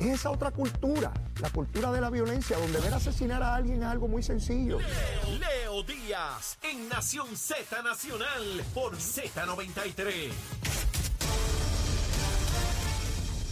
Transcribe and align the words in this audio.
Es 0.00 0.06
esa 0.06 0.30
otra 0.30 0.52
cultura, 0.52 1.12
la 1.40 1.50
cultura 1.50 1.90
de 1.90 2.00
la 2.00 2.08
violencia, 2.08 2.56
donde 2.56 2.78
ver 2.78 2.94
asesinar 2.94 3.42
a 3.42 3.56
alguien 3.56 3.82
es 3.82 3.88
algo 3.88 4.06
muy 4.06 4.22
sencillo. 4.22 4.78
Leo 4.78 5.82
Díaz 5.82 6.56
en 6.62 6.88
Nación 6.88 7.36
Z 7.36 7.82
Nacional 7.82 8.62
por 8.74 8.96
Z93. 8.96 10.30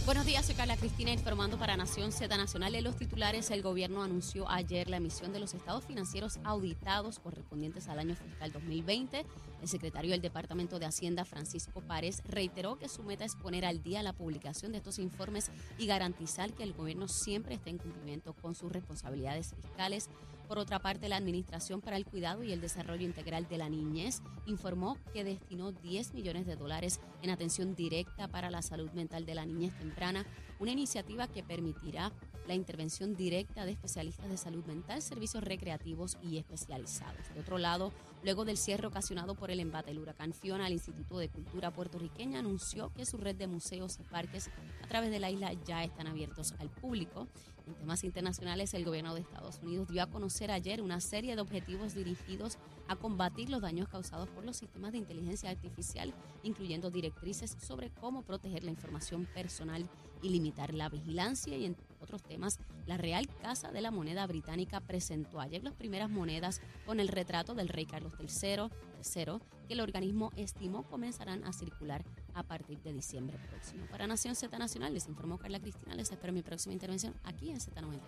Buenos 0.05 0.25
días, 0.25 0.45
soy 0.45 0.55
Carla 0.55 0.77
Cristina 0.77 1.11
informando 1.11 1.57
para 1.57 1.75
Nación 1.75 2.13
Z 2.13 2.37
Nacional. 2.37 2.73
En 2.75 2.85
los 2.85 2.95
titulares, 2.95 3.51
el 3.51 3.61
gobierno 3.61 4.03
anunció 4.03 4.49
ayer 4.49 4.89
la 4.89 4.97
emisión 4.97 5.33
de 5.33 5.41
los 5.41 5.53
estados 5.53 5.83
financieros 5.83 6.39
auditados 6.45 7.19
correspondientes 7.19 7.89
al 7.89 7.99
año 7.99 8.15
fiscal 8.15 8.53
2020. 8.53 9.25
El 9.61 9.67
secretario 9.67 10.11
del 10.11 10.21
Departamento 10.21 10.79
de 10.79 10.85
Hacienda, 10.85 11.25
Francisco 11.25 11.81
Párez, 11.81 12.21
reiteró 12.27 12.77
que 12.77 12.89
su 12.89 13.03
meta 13.03 13.25
es 13.25 13.35
poner 13.35 13.65
al 13.65 13.81
día 13.81 14.03
la 14.03 14.13
publicación 14.13 14.71
de 14.71 14.77
estos 14.77 14.99
informes 14.99 15.51
y 15.77 15.87
garantizar 15.87 16.53
que 16.53 16.63
el 16.63 16.73
gobierno 16.73 17.07
siempre 17.07 17.55
esté 17.55 17.71
en 17.71 17.77
cumplimiento 17.79 18.33
con 18.33 18.55
sus 18.55 18.71
responsabilidades 18.71 19.55
fiscales. 19.55 20.09
Por 20.47 20.59
otra 20.59 20.79
parte, 20.79 21.09
la 21.09 21.17
Administración 21.17 21.81
para 21.81 21.97
el 21.97 22.05
Cuidado 22.05 22.43
y 22.43 22.53
el 22.53 22.61
Desarrollo 22.61 23.05
Integral 23.05 23.47
de 23.49 23.57
la 23.57 23.67
Niñez 23.67 24.21
informó 24.45 24.97
que 25.11 25.25
destinó 25.25 25.73
10 25.73 26.13
millones 26.13 26.45
de 26.45 26.55
dólares 26.55 27.01
en 27.21 27.31
atención 27.31 27.75
directa 27.75 28.29
para 28.29 28.49
la 28.49 28.61
salud 28.61 28.89
mental 28.91 29.25
de 29.25 29.35
la 29.35 29.45
niñez 29.45 29.77
temprana, 29.77 30.25
una 30.59 30.71
iniciativa 30.71 31.27
que 31.27 31.43
permitirá 31.43 32.13
la 32.47 32.55
intervención 32.55 33.15
directa 33.15 33.65
de 33.65 33.73
especialistas 33.73 34.29
de 34.29 34.37
salud 34.37 34.65
mental, 34.65 35.01
servicios 35.01 35.43
recreativos 35.43 36.17
y 36.21 36.37
especializados. 36.37 37.33
De 37.33 37.41
otro 37.41 37.57
lado, 37.57 37.91
luego 38.23 38.45
del 38.45 38.57
cierre 38.57 38.87
ocasionado 38.87 39.35
por 39.35 39.51
el 39.51 39.59
embate 39.59 39.91
del 39.91 39.99
huracán 39.99 40.33
Fiona, 40.33 40.67
el 40.67 40.73
Instituto 40.73 41.17
de 41.17 41.29
Cultura 41.29 41.71
puertorriqueña 41.71 42.39
anunció 42.39 42.93
que 42.93 43.05
su 43.05 43.17
red 43.17 43.35
de 43.35 43.47
museos 43.47 43.99
y 43.99 44.03
parques 44.03 44.49
a 44.87 44.89
través 44.89 45.11
de 45.11 45.19
la 45.19 45.29
isla 45.29 45.51
ya 45.65 45.83
están 45.83 46.07
abiertos 46.07 46.53
al 46.59 46.69
público. 46.69 47.27
En 47.67 47.73
temas 47.73 48.05
internacionales, 48.05 48.73
el 48.73 48.85
gobierno 48.85 49.13
de 49.13 49.19
Estados 49.19 49.59
Unidos 49.61 49.89
dio 49.89 50.01
a 50.01 50.07
conocer 50.07 50.49
ayer 50.49 50.81
una 50.81 51.01
serie 51.01 51.35
de 51.35 51.41
objetivos 51.41 51.93
dirigidos 51.93 52.57
a 52.87 52.95
combatir 52.95 53.49
los 53.49 53.61
daños 53.61 53.89
causados 53.89 54.29
por 54.29 54.45
los 54.45 54.55
sistemas 54.55 54.93
de 54.93 54.99
inteligencia 54.99 55.49
artificial, 55.49 56.13
incluyendo 56.41 56.89
directrices 56.89 57.57
sobre 57.59 57.89
cómo 57.89 58.21
proteger 58.21 58.63
la 58.63 58.71
información 58.71 59.25
personal 59.25 59.89
y 60.21 60.29
limitar 60.29 60.73
la 60.73 60.87
vigilancia 60.87 61.57
y 61.57 61.65
en 61.65 61.75
otros 61.99 62.23
temas, 62.23 62.57
la 62.85 62.95
Real 62.95 63.27
Casa 63.41 63.73
de 63.73 63.81
la 63.81 63.91
Moneda 63.91 64.25
Británica 64.25 64.79
presentó 64.79 65.41
ayer 65.41 65.65
las 65.65 65.73
primeras 65.73 66.09
monedas 66.09 66.61
con 66.85 67.01
el 67.01 67.09
retrato 67.09 67.55
del 67.55 67.67
rey 67.67 67.85
Carlos 67.85 68.13
III, 68.17 68.69
III 69.03 69.39
que 69.67 69.73
el 69.73 69.81
organismo 69.81 70.31
estimó 70.37 70.83
comenzarán 70.83 71.43
a 71.43 71.51
circular 71.51 72.05
a 72.37 72.43
partir 72.43 72.79
de 72.83 72.93
diciembre 72.93 73.37
próximo. 73.49 73.85
Para 73.87 74.05
Nación 74.07 74.35
Z 74.35 74.57
Nacional, 74.59 74.93
les 74.93 75.07
informó 75.07 75.37
Carla 75.37 75.59
Cristina. 75.59 75.95
Les 75.95 76.11
espero 76.11 76.31
mi 76.33 76.41
próxima 76.43 76.73
intervención 76.73 77.13
aquí 77.23 77.49
en 77.49 77.59
Z93. 77.59 77.99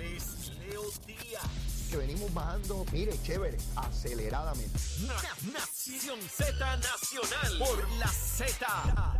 Él 0.00 0.16
es 0.16 0.48
Leo 0.58 0.82
Díaz. 1.06 1.42
Que 1.90 1.96
venimos 1.96 2.32
bajando, 2.32 2.84
mire, 2.92 3.12
chévere, 3.22 3.58
aceleradamente. 3.76 4.78
Na- 5.06 5.52
Nación 5.52 6.20
Z 6.22 6.52
Nacional 6.76 7.58
por 7.58 7.88
la 7.98 8.08
Z. 8.08 9.15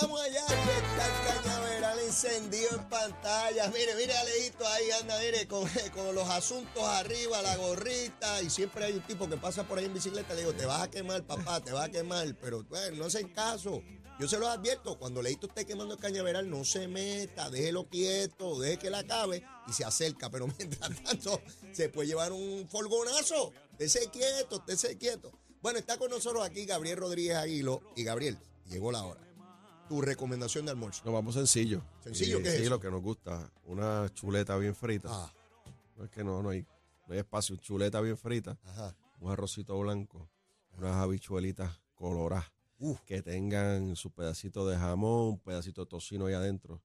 Vamos 0.00 0.20
allá, 0.22 0.46
que 0.46 0.54
está 0.54 1.06
el 1.06 1.42
cañaveral 1.42 1.98
encendido 1.98 2.70
en 2.70 2.88
pantalla. 2.88 3.68
Mire, 3.68 3.94
mire, 3.96 4.16
Alejito, 4.16 4.66
ahí 4.66 4.90
anda, 4.98 5.18
mire, 5.18 5.46
con, 5.46 5.68
con 5.94 6.14
los 6.14 6.26
asuntos 6.30 6.82
arriba, 6.82 7.42
la 7.42 7.56
gorrita. 7.56 8.40
Y 8.40 8.48
siempre 8.48 8.86
hay 8.86 8.94
un 8.94 9.02
tipo 9.02 9.28
que 9.28 9.36
pasa 9.36 9.64
por 9.64 9.78
ahí 9.78 9.84
en 9.84 9.92
bicicleta. 9.92 10.32
Le 10.32 10.40
digo, 10.40 10.54
te 10.54 10.64
vas 10.64 10.82
a 10.82 10.90
quemar, 10.90 11.22
papá, 11.24 11.60
te 11.60 11.72
vas 11.72 11.88
a 11.88 11.90
quemar. 11.90 12.34
Pero, 12.40 12.64
bueno, 12.64 12.96
no 12.96 13.04
hacen 13.06 13.28
caso. 13.28 13.82
Yo 14.18 14.26
se 14.26 14.38
los 14.38 14.48
advierto, 14.48 14.98
cuando 14.98 15.20
Leito 15.20 15.46
esté 15.46 15.66
quemando 15.66 15.94
el 15.94 16.00
cañaveral, 16.00 16.48
no 16.48 16.64
se 16.64 16.88
meta, 16.88 17.50
déjelo 17.50 17.88
quieto, 17.88 18.58
deje 18.58 18.78
que 18.78 18.90
la 18.90 19.00
acabe 19.00 19.44
y 19.66 19.72
se 19.72 19.84
acerca. 19.84 20.30
Pero 20.30 20.46
mientras 20.58 20.90
tanto, 21.02 21.42
se 21.72 21.90
puede 21.90 22.08
llevar 22.08 22.32
un 22.32 22.66
folgonazo. 22.70 23.52
Esté 23.78 24.08
quieto, 24.10 24.62
esté 24.66 24.96
quieto. 24.96 25.30
Bueno, 25.60 25.78
está 25.78 25.98
con 25.98 26.10
nosotros 26.10 26.42
aquí 26.42 26.64
Gabriel 26.64 26.96
Rodríguez 26.96 27.36
Aguilo. 27.36 27.82
Y 27.96 28.04
Gabriel, 28.04 28.38
llegó 28.66 28.92
la 28.92 29.04
hora. 29.04 29.29
Tu 29.90 30.00
recomendación 30.00 30.64
de 30.66 30.70
almuerzo. 30.70 31.02
Nos 31.04 31.12
vamos 31.12 31.34
sencillo. 31.34 31.82
¿Sencillo? 32.04 32.38
Y- 32.38 32.42
¿Qué 32.44 32.48
es 32.50 32.54
sí, 32.58 32.60
eso? 32.62 32.70
lo 32.70 32.78
que 32.80 32.92
nos 32.92 33.02
gusta. 33.02 33.50
Una 33.64 34.08
chuleta 34.14 34.56
bien 34.56 34.76
frita. 34.76 35.08
Ah, 35.10 35.32
No 35.96 36.04
es 36.04 36.10
que 36.12 36.22
no, 36.22 36.40
no 36.44 36.50
hay, 36.50 36.64
no 37.08 37.12
hay 37.14 37.18
espacio. 37.18 37.56
Chuleta 37.56 38.00
bien 38.00 38.16
frita. 38.16 38.56
ajá. 38.66 38.94
Un 39.18 39.32
arrocito 39.32 39.76
blanco. 39.80 40.30
Unas 40.78 40.94
habichuelitas 40.94 41.80
coloradas. 41.96 42.52
Uf. 42.78 43.00
Que 43.00 43.20
tengan 43.20 43.96
su 43.96 44.12
pedacito 44.12 44.64
de 44.68 44.78
jamón, 44.78 45.30
un 45.30 45.38
pedacito 45.40 45.80
de 45.84 45.88
tocino 45.90 46.26
ahí 46.26 46.34
adentro. 46.34 46.80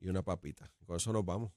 Y 0.00 0.08
una 0.08 0.22
papita. 0.22 0.72
Con 0.86 0.96
eso 0.96 1.12
nos 1.12 1.26
vamos. 1.26 1.52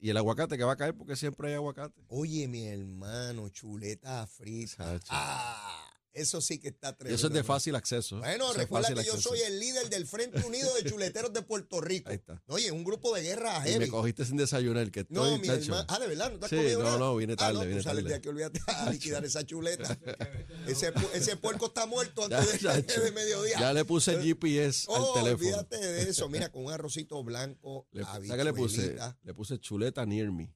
Y 0.00 0.10
el 0.10 0.18
aguacate 0.18 0.58
que 0.58 0.64
va 0.64 0.72
a 0.72 0.76
caer 0.76 0.94
porque 0.94 1.16
siempre 1.16 1.48
hay 1.48 1.54
aguacate. 1.54 2.04
Oye, 2.08 2.46
mi 2.46 2.66
hermano, 2.66 3.48
chuleta 3.48 4.26
frita. 4.26 4.76
Chacho. 4.98 5.06
Ah, 5.12 5.83
eso 6.14 6.40
sí 6.40 6.58
que 6.58 6.68
está 6.68 6.96
tremendo. 6.96 7.16
eso 7.16 7.26
es 7.26 7.32
de 7.32 7.44
fácil 7.44 7.74
acceso. 7.74 8.18
Bueno, 8.18 8.44
Eso 8.44 8.52
es 8.52 8.58
recuerda 8.58 8.88
que 8.88 8.94
yo 9.04 9.12
acceso. 9.14 9.28
soy 9.30 9.40
el 9.40 9.58
líder 9.60 9.88
del 9.90 10.06
Frente 10.06 10.44
Unido 10.46 10.72
de 10.76 10.88
Chuleteros 10.88 11.32
de 11.32 11.42
Puerto 11.42 11.80
Rico. 11.80 12.08
Ahí 12.10 12.16
está. 12.16 12.42
Oye, 12.46 12.70
un 12.72 12.84
grupo 12.84 13.14
de 13.14 13.22
guerra 13.22 13.58
Y 13.60 13.64
me 13.64 13.70
heavy. 13.72 13.88
cogiste 13.88 14.24
sin 14.24 14.36
desayunar, 14.36 14.90
que 14.90 15.00
estoy, 15.00 15.14
No, 15.16 15.38
mi 15.38 15.48
hermano. 15.48 15.84
Ah, 15.88 15.98
de 15.98 16.06
verdad, 16.06 16.32
no 16.32 16.38
te 16.38 16.44
has 16.46 16.50
Sí, 16.50 16.56
comido 16.56 16.78
no, 16.80 16.84
nada? 16.86 16.98
no, 16.98 17.16
vine 17.16 17.32
Ah, 17.34 17.36
tarde, 17.36 17.54
no, 17.54 17.60
vine 17.60 17.76
tú 17.76 17.82
sales 17.82 17.96
tarde. 18.04 18.08
de 18.10 18.14
aquí, 18.14 18.28
olvídate 18.28 18.60
a 18.66 18.90
liquidar 18.90 19.24
esa 19.24 19.44
chuleta. 19.44 19.98
ese, 20.66 20.92
ese 21.14 21.36
puerco 21.36 21.66
está 21.66 21.86
muerto 21.86 22.28
Ya, 22.28 22.38
antes 22.38 22.52
de, 22.54 22.58
chacho. 22.60 23.00
de 23.00 23.12
mediodía. 23.12 23.58
Ya 23.60 23.72
le 23.72 23.84
puse 23.84 24.16
GPS 24.22 24.86
Oh, 24.88 24.94
al 25.16 25.22
teléfono. 25.24 25.48
olvídate 25.58 25.76
de 25.78 26.02
eso. 26.10 26.28
Mira, 26.28 26.50
con 26.50 26.64
un 26.66 26.72
arrocito 26.72 27.22
blanco, 27.24 27.86
Le, 27.92 28.04
¿sabes 28.04 28.30
qué 28.30 28.44
le 28.44 28.52
puse? 28.52 28.96
Le 29.22 29.34
puse 29.34 29.58
chuleta 29.58 30.06
near 30.06 30.30
me. 30.30 30.54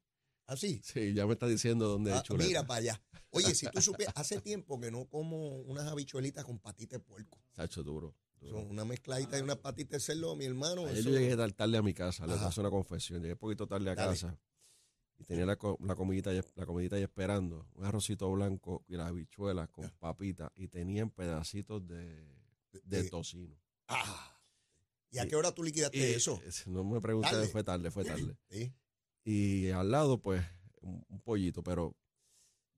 Así. 0.48 0.80
Sí, 0.82 1.12
ya 1.14 1.26
me 1.26 1.34
está 1.34 1.46
diciendo 1.46 1.86
dónde 1.88 2.12
Ah, 2.12 2.22
es 2.28 2.30
mira 2.36 2.66
para 2.66 2.78
allá. 2.80 3.02
Oye, 3.30 3.54
si 3.54 3.66
tú 3.70 3.80
supieras, 3.82 4.14
hace 4.16 4.40
tiempo 4.40 4.80
que 4.80 4.90
no 4.90 5.04
como 5.06 5.58
unas 5.60 5.86
habichuelitas 5.86 6.44
con 6.44 6.58
patita 6.58 6.96
de 6.96 7.00
puerco. 7.00 7.38
Sacho, 7.54 7.82
duro. 7.82 8.16
duro. 8.40 8.58
Son 8.58 8.70
una 8.70 8.84
mezcladita 8.84 9.38
y 9.38 9.42
una 9.42 9.56
patita 9.56 9.96
de 9.96 10.00
cerdo, 10.00 10.34
mi 10.34 10.46
hermano. 10.46 10.86
Ayer 10.86 10.98
eso- 10.98 11.10
yo 11.10 11.18
llegué 11.18 11.36
tar- 11.36 11.52
tarde 11.52 11.76
a 11.76 11.82
mi 11.82 11.92
casa, 11.94 12.26
le 12.26 12.32
hacer 12.32 12.60
una 12.62 12.70
confesión. 12.70 13.20
Llegué 13.20 13.34
un 13.34 13.38
poquito 13.38 13.66
tarde 13.66 13.90
a 13.90 13.94
Dale. 13.94 14.10
casa 14.12 14.38
y 15.18 15.24
tenía 15.24 15.44
la, 15.44 15.58
la 15.80 15.94
comidita 15.94 16.32
la 16.32 16.64
comidita 16.66 16.96
ahí 16.96 17.02
esperando, 17.02 17.68
un 17.74 17.84
arrocito 17.84 18.30
blanco 18.32 18.84
y 18.88 18.96
las 18.96 19.08
habichuelas 19.08 19.68
con 19.68 19.90
papita 19.98 20.50
y 20.56 20.68
tenían 20.68 21.10
pedacitos 21.10 21.86
de, 21.86 22.24
de 22.72 22.80
de- 23.02 23.10
tocino. 23.10 23.54
Ah. 23.88 24.34
¿Y 25.10 25.18
a 25.18 25.26
qué 25.26 25.36
hora 25.36 25.52
tú 25.52 25.62
liquidaste 25.62 25.98
Y, 25.98 26.02
eso? 26.14 26.40
No 26.66 26.84
me 26.84 27.00
pregunté, 27.00 27.30
Tarde. 27.30 27.48
fue 27.48 27.64
tarde, 27.64 27.90
fue 27.90 28.04
tarde. 28.04 28.36
Sí. 28.50 28.72
Y 29.30 29.70
al 29.72 29.90
lado, 29.90 30.22
pues, 30.22 30.42
un, 30.80 31.04
un 31.08 31.20
pollito, 31.20 31.62
pero 31.62 31.94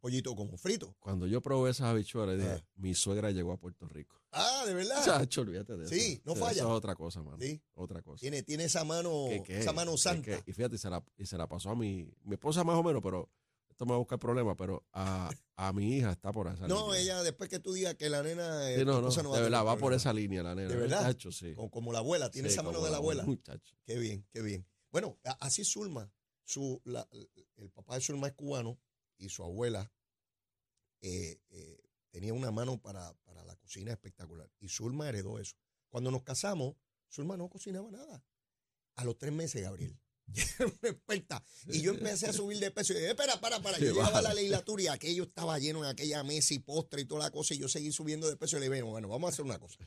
Pollito 0.01 0.35
como 0.35 0.57
frito. 0.57 0.97
cuando 0.99 1.27
yo 1.27 1.41
probé 1.43 1.71
esas 1.71 1.89
habichuelas, 1.89 2.37
dije, 2.39 2.51
Ajá. 2.51 2.65
mi 2.75 2.95
suegra 2.95 3.31
llegó 3.31 3.53
a 3.53 3.57
Puerto 3.59 3.87
Rico. 3.87 4.17
Ah, 4.33 4.65
de 4.67 4.75
verdad. 4.75 5.05
Chacho, 5.05 5.43
olvídate 5.43 5.77
de 5.77 5.85
eso. 5.85 5.95
Sí, 5.95 6.21
no 6.25 6.33
Eso 6.33 6.41
falla. 6.45 6.63
es 6.63 6.69
otra 6.69 6.95
cosa, 6.97 7.23
mano. 7.23 7.37
Sí. 7.41 7.63
Otra 7.75 8.01
cosa. 8.03 8.21
Tiene, 8.21 8.43
tiene 8.43 8.65
esa 8.65 8.83
mano, 8.85 9.27
¿Qué- 9.29 9.43
qué? 9.45 9.59
esa 9.61 9.73
mano 9.73 9.93
¿Qué- 9.93 9.99
santa. 9.99 10.43
qué? 10.43 10.51
Y 10.51 10.53
fíjate, 10.55 10.75
y 10.77 10.79
se 10.79 10.89
la, 10.91 11.05
y 11.19 11.27
se 11.27 11.37
la 11.37 11.47
pasó 11.49 11.71
a 11.71 11.77
mi, 11.77 12.11
mi 12.25 12.35
esposa 12.35 12.65
más 12.65 12.77
o 12.77 12.83
menos, 12.83 13.01
pero 13.03 13.29
esto 13.69 13.85
me 13.85 13.91
va 13.91 13.97
a 13.97 13.99
buscar 13.99 14.19
problemas, 14.19 14.57
pero 14.59 14.85
a, 14.93 15.31
a 15.57 15.73
mi 15.73 15.99
hija 15.99 16.11
está 16.13 16.33
por 16.33 16.49
esa 16.49 16.67
No, 16.67 16.87
línea. 16.87 17.01
ella 17.01 17.23
después 17.23 17.49
que 17.51 17.61
tú 17.61 17.73
digas 17.75 17.95
que 17.97 18.09
la 18.09 18.23
nena. 18.23 18.71
eh, 18.71 18.79
Sí, 18.79 18.85
no, 18.85 19.01
no, 19.03 19.09
esposa 19.09 19.23
de 19.37 19.43
verdad, 19.43 19.65
va 19.67 19.77
por 19.77 19.93
esa 19.93 20.13
línea 20.13 20.43
la 20.43 20.55
nena. 20.55 20.69
¿De 20.71 20.77
verdad? 20.77 21.03
Muchacho, 21.03 21.31
sí. 21.31 21.55
Como, 21.55 21.71
como 21.71 21.93
la 21.93 21.99
abuela, 21.99 22.31
tiene 22.31 22.49
Sí, 22.49 22.55
esa 22.55 22.63
mano 22.63 22.83
de 22.83 22.91
la 22.91 22.97
abuela. 22.97 23.23
Muchacho. 23.25 23.77
Qué 23.85 23.99
bien, 23.99 24.27
qué 24.33 24.41
bien. 24.43 24.67
Bueno, 24.93 25.19
así 25.41 25.63
Zulma, 25.65 26.11
su, 26.51 26.81
la- 26.85 27.09
el 27.57 27.71
papá 27.71 27.95
de 27.95 28.01
Zulma 28.01 28.27
es 28.29 28.35
cubano 28.35 28.79
y 29.19 29.29
su 29.29 29.43
abuela 29.45 29.93
eh, 31.03 31.41
eh, 31.51 31.79
tenía 32.11 32.35
una 32.35 32.51
mano 32.51 32.81
para, 32.81 33.13
para 33.25 33.45
la 33.45 33.55
cocina 33.57 33.93
espectacular. 33.93 34.51
Y 34.59 34.69
Zulma 34.69 35.09
heredó 35.09 35.39
eso. 35.39 35.55
Cuando 35.89 36.11
nos 36.11 36.23
casamos, 36.23 36.75
Zulma 37.11 37.37
no 37.37 37.49
cocinaba 37.49 37.91
nada. 37.91 38.25
A 38.97 39.05
los 39.05 39.17
tres 39.17 39.33
meses, 39.33 39.63
Gabriel. 39.63 39.97
Y 41.69 41.83
yo 41.83 41.93
empecé 41.93 42.27
a 42.27 42.33
subir 42.33 42.59
de 42.59 42.71
peso. 42.71 42.93
Y 42.93 42.97
dije, 42.97 43.11
espera, 43.11 43.41
para, 43.41 43.61
para. 43.61 43.79
Yo 43.79 43.87
Sí, 43.87 43.93
llegaba 43.93 44.19
a 44.19 44.23
la 44.23 44.35
legislatura 44.35 44.83
y 44.83 44.87
aquello 44.89 45.25
estaba 45.25 45.59
lleno 45.59 45.81
en 45.85 45.91
aquella 45.91 46.23
mesa 46.23 46.55
y 46.55 46.59
postre 46.61 47.03
y 47.03 47.05
toda 47.05 47.25
la 47.25 47.31
cosa. 47.31 47.55
Y 47.55 47.59
yo 47.59 47.69
seguí 47.69 47.91
subiendo 47.93 48.29
de 48.29 48.37
peso 48.37 48.57
y 48.57 48.61
le 48.61 48.69
dije, 48.69 48.83
bueno, 48.83 49.09
vamos 49.09 49.31
a 49.31 49.33
hacer 49.33 49.45
una 49.45 49.59
cosa. 49.59 49.79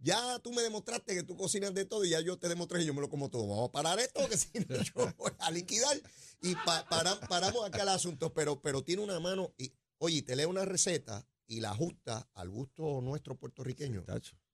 Ya 0.00 0.38
tú 0.38 0.52
me 0.52 0.62
demostraste 0.62 1.14
que 1.14 1.22
tú 1.24 1.36
cocinas 1.36 1.74
de 1.74 1.84
todo 1.84 2.04
y 2.04 2.10
ya 2.10 2.20
yo 2.20 2.38
te 2.38 2.48
demostré 2.48 2.78
que 2.80 2.84
yo 2.86 2.94
me 2.94 3.00
lo 3.00 3.08
como 3.08 3.30
todo. 3.30 3.48
Vamos 3.48 3.68
a 3.68 3.72
parar 3.72 3.98
esto, 3.98 4.28
que 4.28 4.36
si 4.38 4.50
no 4.68 4.76
yo 4.82 5.12
voy 5.16 5.32
a 5.40 5.50
liquidar. 5.50 6.00
Y 6.42 6.54
pa- 6.54 6.88
para- 6.88 7.18
paramos 7.28 7.66
acá 7.66 7.82
el 7.82 7.88
asunto, 7.88 8.32
pero, 8.32 8.60
pero 8.60 8.82
tiene 8.84 9.02
una 9.02 9.18
mano. 9.18 9.52
Y, 9.58 9.72
oye, 9.98 10.22
te 10.22 10.36
lee 10.36 10.44
una 10.44 10.64
receta 10.64 11.26
y 11.46 11.60
la 11.60 11.70
ajusta 11.72 12.28
al 12.34 12.48
gusto 12.48 13.00
nuestro 13.00 13.36
puertorriqueño. 13.36 14.04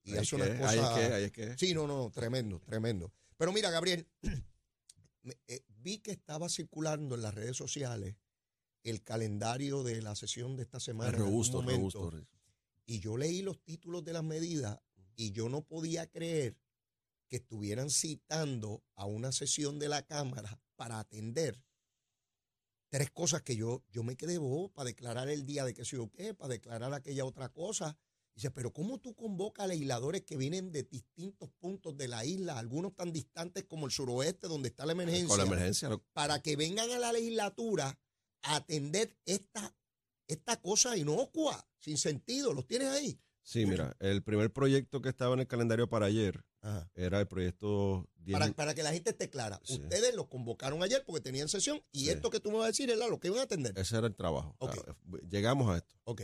Y 0.02 0.16
hace 0.16 0.36
unas 0.36 0.48
que, 0.48 0.64
ahí 0.64 0.78
es 0.78 0.80
cosas- 0.84 0.98
que, 0.98 1.14
ahí 1.14 1.24
es 1.24 1.32
que. 1.32 1.58
Sí, 1.58 1.74
no, 1.74 1.86
no, 1.86 2.10
tremendo, 2.10 2.60
tremendo. 2.60 3.12
Pero 3.36 3.52
mira, 3.52 3.70
Gabriel, 3.70 4.06
me- 5.22 5.38
eh, 5.48 5.64
vi 5.68 5.98
que 5.98 6.12
estaba 6.12 6.48
circulando 6.48 7.14
en 7.14 7.22
las 7.22 7.34
redes 7.34 7.56
sociales 7.56 8.16
el 8.82 9.02
calendario 9.02 9.82
de 9.82 10.00
la 10.02 10.14
sesión 10.14 10.56
de 10.56 10.62
esta 10.62 10.80
semana. 10.80 11.10
Es 11.10 11.18
robusto, 11.18 11.62
momento, 11.62 12.10
robusto. 12.10 12.28
Y 12.86 13.00
yo 13.00 13.16
leí 13.16 13.40
los 13.42 13.58
títulos 13.62 14.04
de 14.04 14.12
las 14.12 14.22
medidas 14.24 14.78
y 15.16 15.32
yo 15.32 15.48
no 15.48 15.62
podía 15.62 16.06
creer 16.10 16.56
que 17.28 17.36
estuvieran 17.36 17.90
citando 17.90 18.82
a 18.94 19.06
una 19.06 19.32
sesión 19.32 19.78
de 19.78 19.88
la 19.88 20.02
Cámara 20.06 20.60
para 20.76 20.98
atender 20.98 21.62
tres 22.90 23.10
cosas 23.10 23.42
que 23.42 23.56
yo, 23.56 23.82
yo 23.90 24.02
me 24.04 24.16
quedé 24.16 24.38
bobo 24.38 24.72
para 24.72 24.86
declarar 24.86 25.28
el 25.28 25.44
día 25.44 25.64
de 25.64 25.74
que 25.74 25.84
sé 25.84 25.96
yo 25.96 26.10
qué, 26.12 26.34
para 26.34 26.50
declarar 26.50 26.92
aquella 26.94 27.24
otra 27.24 27.48
cosa. 27.48 27.98
Dice, 28.36 28.50
pero 28.50 28.72
¿cómo 28.72 28.98
tú 28.98 29.14
convocas 29.14 29.64
a 29.64 29.68
legisladores 29.68 30.22
que 30.22 30.36
vienen 30.36 30.72
de 30.72 30.82
distintos 30.82 31.50
puntos 31.58 31.96
de 31.96 32.08
la 32.08 32.24
isla, 32.24 32.58
algunos 32.58 32.94
tan 32.94 33.12
distantes 33.12 33.64
como 33.64 33.86
el 33.86 33.92
suroeste, 33.92 34.48
donde 34.48 34.68
está 34.68 34.84
la 34.86 34.92
emergencia, 34.92 35.28
Con 35.28 35.38
la 35.38 35.44
emergencia. 35.44 35.88
lo- 35.88 36.02
para 36.12 36.40
que 36.42 36.56
vengan 36.56 36.90
a 36.90 36.98
la 36.98 37.12
legislatura 37.12 37.96
a 38.42 38.56
atender 38.56 39.16
esta, 39.24 39.74
esta 40.28 40.60
cosa 40.60 40.96
inocua, 40.96 41.64
sin 41.78 41.96
sentido? 41.96 42.52
¿Los 42.52 42.66
tienes 42.66 42.88
ahí? 42.88 43.20
Sí, 43.46 43.66
mira, 43.66 43.94
el 44.00 44.22
primer 44.22 44.50
proyecto 44.52 45.02
que 45.02 45.10
estaba 45.10 45.34
en 45.34 45.40
el 45.40 45.46
calendario 45.46 45.86
para 45.88 46.06
ayer 46.06 46.42
Ajá. 46.62 46.90
era 46.94 47.20
el 47.20 47.28
proyecto 47.28 48.08
10. 48.16 48.38
Para, 48.38 48.52
para 48.54 48.74
que 48.74 48.82
la 48.82 48.90
gente 48.92 49.10
esté 49.10 49.28
clara. 49.28 49.60
Sí. 49.64 49.74
Ustedes 49.74 50.14
los 50.16 50.28
convocaron 50.28 50.82
ayer 50.82 51.04
porque 51.06 51.20
tenían 51.20 51.48
sesión 51.48 51.82
y 51.92 52.06
Sí. 52.06 52.10
esto 52.10 52.30
que 52.30 52.40
tú 52.40 52.50
me 52.50 52.56
vas 52.56 52.64
a 52.64 52.68
decir 52.68 52.88
es 52.90 52.98
lo 52.98 53.20
que 53.20 53.28
iban 53.28 53.40
a 53.40 53.44
atender. 53.44 53.78
Ese 53.78 53.98
era 53.98 54.06
el 54.06 54.14
trabajo. 54.16 54.56
Ah, 54.60 54.72
Llegamos 55.28 55.68
a 55.70 55.76
esto. 55.76 55.94
Ok. 56.04 56.22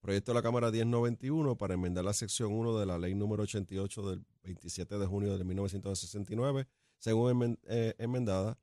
Proyecto 0.00 0.32
de 0.32 0.34
la 0.36 0.42
Cámara 0.42 0.70
1091 0.72 1.56
para 1.56 1.74
enmendar 1.74 2.04
la 2.04 2.12
sección 2.14 2.52
1 2.52 2.78
de 2.80 2.86
la 2.86 2.98
ley 2.98 3.14
número 3.14 3.44
88 3.44 4.10
del 4.10 4.24
27 4.42 4.98
de 4.98 5.06
junio 5.06 5.38
de 5.38 5.44
1969, 5.44 6.66
según 6.98 7.32
enmen- 7.32 7.58
eh, 7.68 7.94
enmendada. 7.98 8.58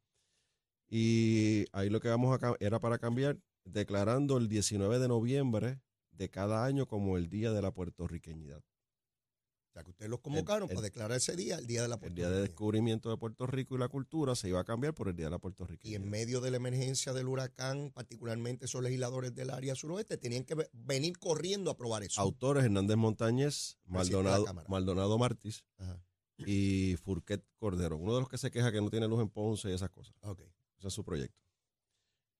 Y 0.90 1.66
ahí 1.72 1.90
lo 1.90 2.00
que 2.00 2.10
vamos 2.10 2.38
a 2.42 2.56
era 2.60 2.80
para 2.80 2.98
cambiar, 3.00 3.38
declarando 3.64 4.38
el 4.38 4.48
19 4.48 5.00
de 5.00 5.08
noviembre 5.08 5.82
de 6.18 6.30
cada 6.30 6.66
año 6.66 6.88
como 6.88 7.18
el 7.18 7.30
Día 7.30 7.52
de 7.52 7.62
la 7.62 7.72
Puertorriqueñidad. 7.72 8.60
O 8.60 9.72
sea, 9.78 9.84
que 9.84 9.90
ustedes 9.92 10.10
los 10.10 10.22
convocaron 10.22 10.70
el- 10.70 10.76
para 10.76 10.86
declarar 10.86 11.18
ese 11.18 11.36
día, 11.36 11.58
el 11.58 11.68
Día 11.68 11.82
de 11.82 11.90
la 11.90 12.00
El 12.02 12.16
Día 12.16 12.30
de. 12.30 12.42
Descubrimiento 12.42 13.10
de 13.10 13.18
Puerto 13.18 13.46
Rico 13.46 13.76
y 13.76 13.78
la 13.78 13.90
Cultura 13.90 14.34
se 14.34 14.48
iba 14.48 14.62
a 14.62 14.64
cambiar 14.64 14.94
por 14.94 15.10
el 15.10 15.16
Día 15.18 15.26
de 15.26 15.32
la 15.32 15.36
Y 15.36 15.40
Puertorriqueñidad. 15.40 16.02
en 16.02 16.10
medio 16.10 16.40
de 16.40 16.50
la 16.52 16.58
emergencia 16.58 17.12
del 17.12 17.28
huracán, 17.28 17.92
particularmente 17.94 18.66
esos 18.68 18.82
legisladores 18.82 19.36
del 19.36 19.50
área 19.50 19.76
suroeste, 19.76 20.18
tenían 20.18 20.46
que 20.46 20.56
ve- 20.56 20.70
venir 20.72 21.18
corriendo 21.20 21.70
a 21.70 21.74
aprobar 21.74 22.04
eso. 22.04 22.22
Autores 22.22 22.64
Hernández 22.64 22.96
Montañez, 22.96 23.78
Maldonado. 23.86 24.46
Maldonado 24.70 25.18
Martis 25.18 25.66
Ajá. 25.78 26.02
y 26.38 26.96
Furquet 27.04 27.44
Cordero. 27.58 27.98
Uno 27.98 28.14
de 28.14 28.22
los 28.22 28.30
que 28.30 28.38
se 28.38 28.52
queja 28.52 28.72
que 28.72 28.80
no 28.80 28.90
tiene 28.90 29.10
luz 29.10 29.22
en 29.22 29.30
Ponce 29.30 29.70
y 29.70 29.74
esas 29.74 29.90
cosas. 29.90 30.16
Ok. 30.22 30.40
Ese 30.78 30.88
es 30.88 30.94
su 30.94 31.04
proyecto. 31.04 31.42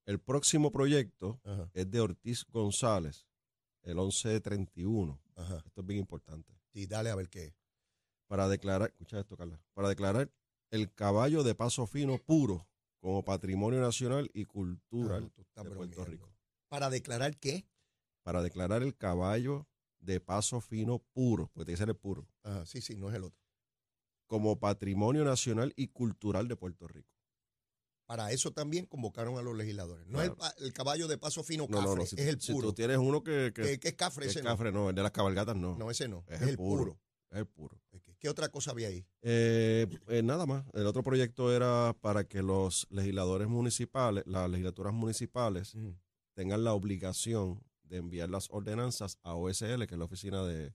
El 0.06 0.20
próximo 0.22 0.72
proyecto 0.72 1.42
Ajá. 1.44 1.70
es 1.74 1.90
de 1.92 2.00
Ortiz 2.00 2.46
González, 2.50 3.26
el 3.86 3.96
1131. 3.96 5.20
Ajá. 5.36 5.64
Esto 5.66 5.82
es 5.82 5.88
bien 5.88 6.00
importante. 6.00 6.54
Y 6.74 6.88
dale 6.88 7.10
a 7.10 7.16
ver 7.16 7.30
qué. 7.30 7.56
Para 8.28 8.48
declarar, 8.48 8.90
escucha 8.90 9.20
esto, 9.20 9.38
Carla, 9.38 9.62
para 9.74 9.88
declarar 9.90 10.32
el 10.72 10.92
caballo 10.94 11.44
de 11.44 11.56
paso 11.56 11.86
fino 11.88 12.18
puro 12.18 12.68
como 13.00 13.24
patrimonio 13.24 13.80
nacional 13.82 14.30
y 14.34 14.46
cultural 14.46 15.32
Ah, 15.56 15.64
de 15.64 15.70
Puerto. 15.70 16.06
Rico. 16.06 16.34
Para 16.68 16.90
declarar 16.90 17.38
qué. 17.38 17.68
Para 18.24 18.42
declarar 18.42 18.82
el 18.82 18.96
caballo 18.98 19.68
de 20.00 20.20
paso 20.20 20.60
fino 20.60 21.00
puro, 21.14 21.50
porque 21.54 21.66
tiene 21.66 21.76
que 21.76 21.82
ser 21.82 21.90
el 21.90 21.96
puro, 21.96 22.28
Ajá. 22.44 22.66
Sí, 22.66 22.82
sí, 22.82 22.96
no 22.98 23.10
es 23.10 23.16
el 23.16 23.24
otro. 23.26 23.40
como 24.28 24.60
patrimonio 24.60 25.24
nacional 25.24 25.72
y 25.76 25.90
cultural 25.90 26.48
de 26.48 26.56
Puerto 26.56 26.88
Rico. 26.88 27.15
Para 28.06 28.32
eso 28.32 28.52
también 28.52 28.86
convocaron 28.86 29.38
a 29.38 29.42
los 29.42 29.56
legisladores. 29.58 30.06
No 30.08 30.22
es 30.22 30.30
el, 30.30 30.36
Claro. 30.36 30.56
pa- 30.56 30.64
el 30.64 30.74
caballo 30.74 31.08
de 31.08 31.18
paso 31.18 31.44
fino 31.44 31.66
No, 31.70 31.78
cafre, 31.78 31.90
no, 31.90 31.96
no. 31.98 32.06
Si, 32.06 32.16
es 32.20 32.28
el 32.28 32.40
si 32.40 32.54
puro. 32.54 32.68
tú 32.70 32.74
tienes 32.74 32.98
uno 32.98 33.24
que, 33.24 33.52
que, 33.54 33.64
¿Qué, 33.64 33.80
qué 33.80 33.88
es 33.90 33.94
cafre 33.96 34.28
ese? 34.28 34.40
es 34.40 34.46
cafre, 34.46 34.72
no, 34.72 34.90
el 34.90 34.96
de 34.96 35.02
las 35.02 35.12
cabalgatas 35.12 35.56
no. 35.56 35.76
No, 35.78 35.90
ese 35.90 36.08
no. 36.08 36.24
Es 36.28 36.36
Es, 36.38 36.42
el 36.44 36.50
el 36.50 36.58
puro. 36.58 36.84
puro. 36.84 37.00
Es 37.32 37.38
el 37.40 37.48
puro. 37.48 37.82
¿Qué- 38.04 38.16
¿Qué 38.20 38.30
otra 38.30 38.50
cosa 38.50 38.72
había 38.72 38.88
ahí? 38.90 39.06
Eh, 39.24 39.88
eh, 40.08 40.22
nada 40.24 40.46
más. 40.46 40.66
El 40.74 40.86
otro 40.86 41.02
proyecto 41.04 41.52
era 41.56 41.96
para 42.00 42.24
que 42.26 42.44
los 42.44 42.86
legisladores 42.92 43.48
municipales, 43.48 44.24
las 44.28 44.50
legislaturas 44.50 44.94
municipales, 44.94 45.76
tengan 46.34 46.64
la 46.64 46.74
obligación 46.74 47.64
de 47.84 47.98
enviar 47.98 48.30
las 48.30 48.48
ordenanzas 48.52 49.18
a 49.24 49.34
OSL, 49.36 49.86
que 49.88 49.96
es 49.96 50.00
la 50.00 50.06
Oficina 50.06 50.44
de, 50.44 50.74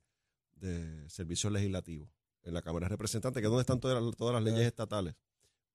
de 0.56 1.08
Servicios 1.08 1.52
Legislativos, 1.52 2.08
en 2.42 2.54
la 2.54 2.62
Cámara 2.62 2.86
de 2.86 2.90
Representantes, 2.90 3.40
que 3.40 3.46
es 3.46 3.50
donde 3.50 3.62
están 3.62 3.80
todas 3.80 4.02
las, 4.02 4.16
todas 4.16 4.34
las 4.34 4.42
leyes 4.42 4.66
estatales. 4.66 5.14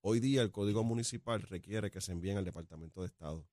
Hoy 0.00 0.20
día 0.20 0.42
el 0.42 0.52
Código 0.52 0.84
Municipal 0.84 1.42
requiere 1.42 1.90
que 1.90 2.00
se 2.00 2.12
envíen 2.12 2.36
al 2.36 2.44
Departamento 2.44 3.00
de 3.00 3.06
Estado 3.08 3.46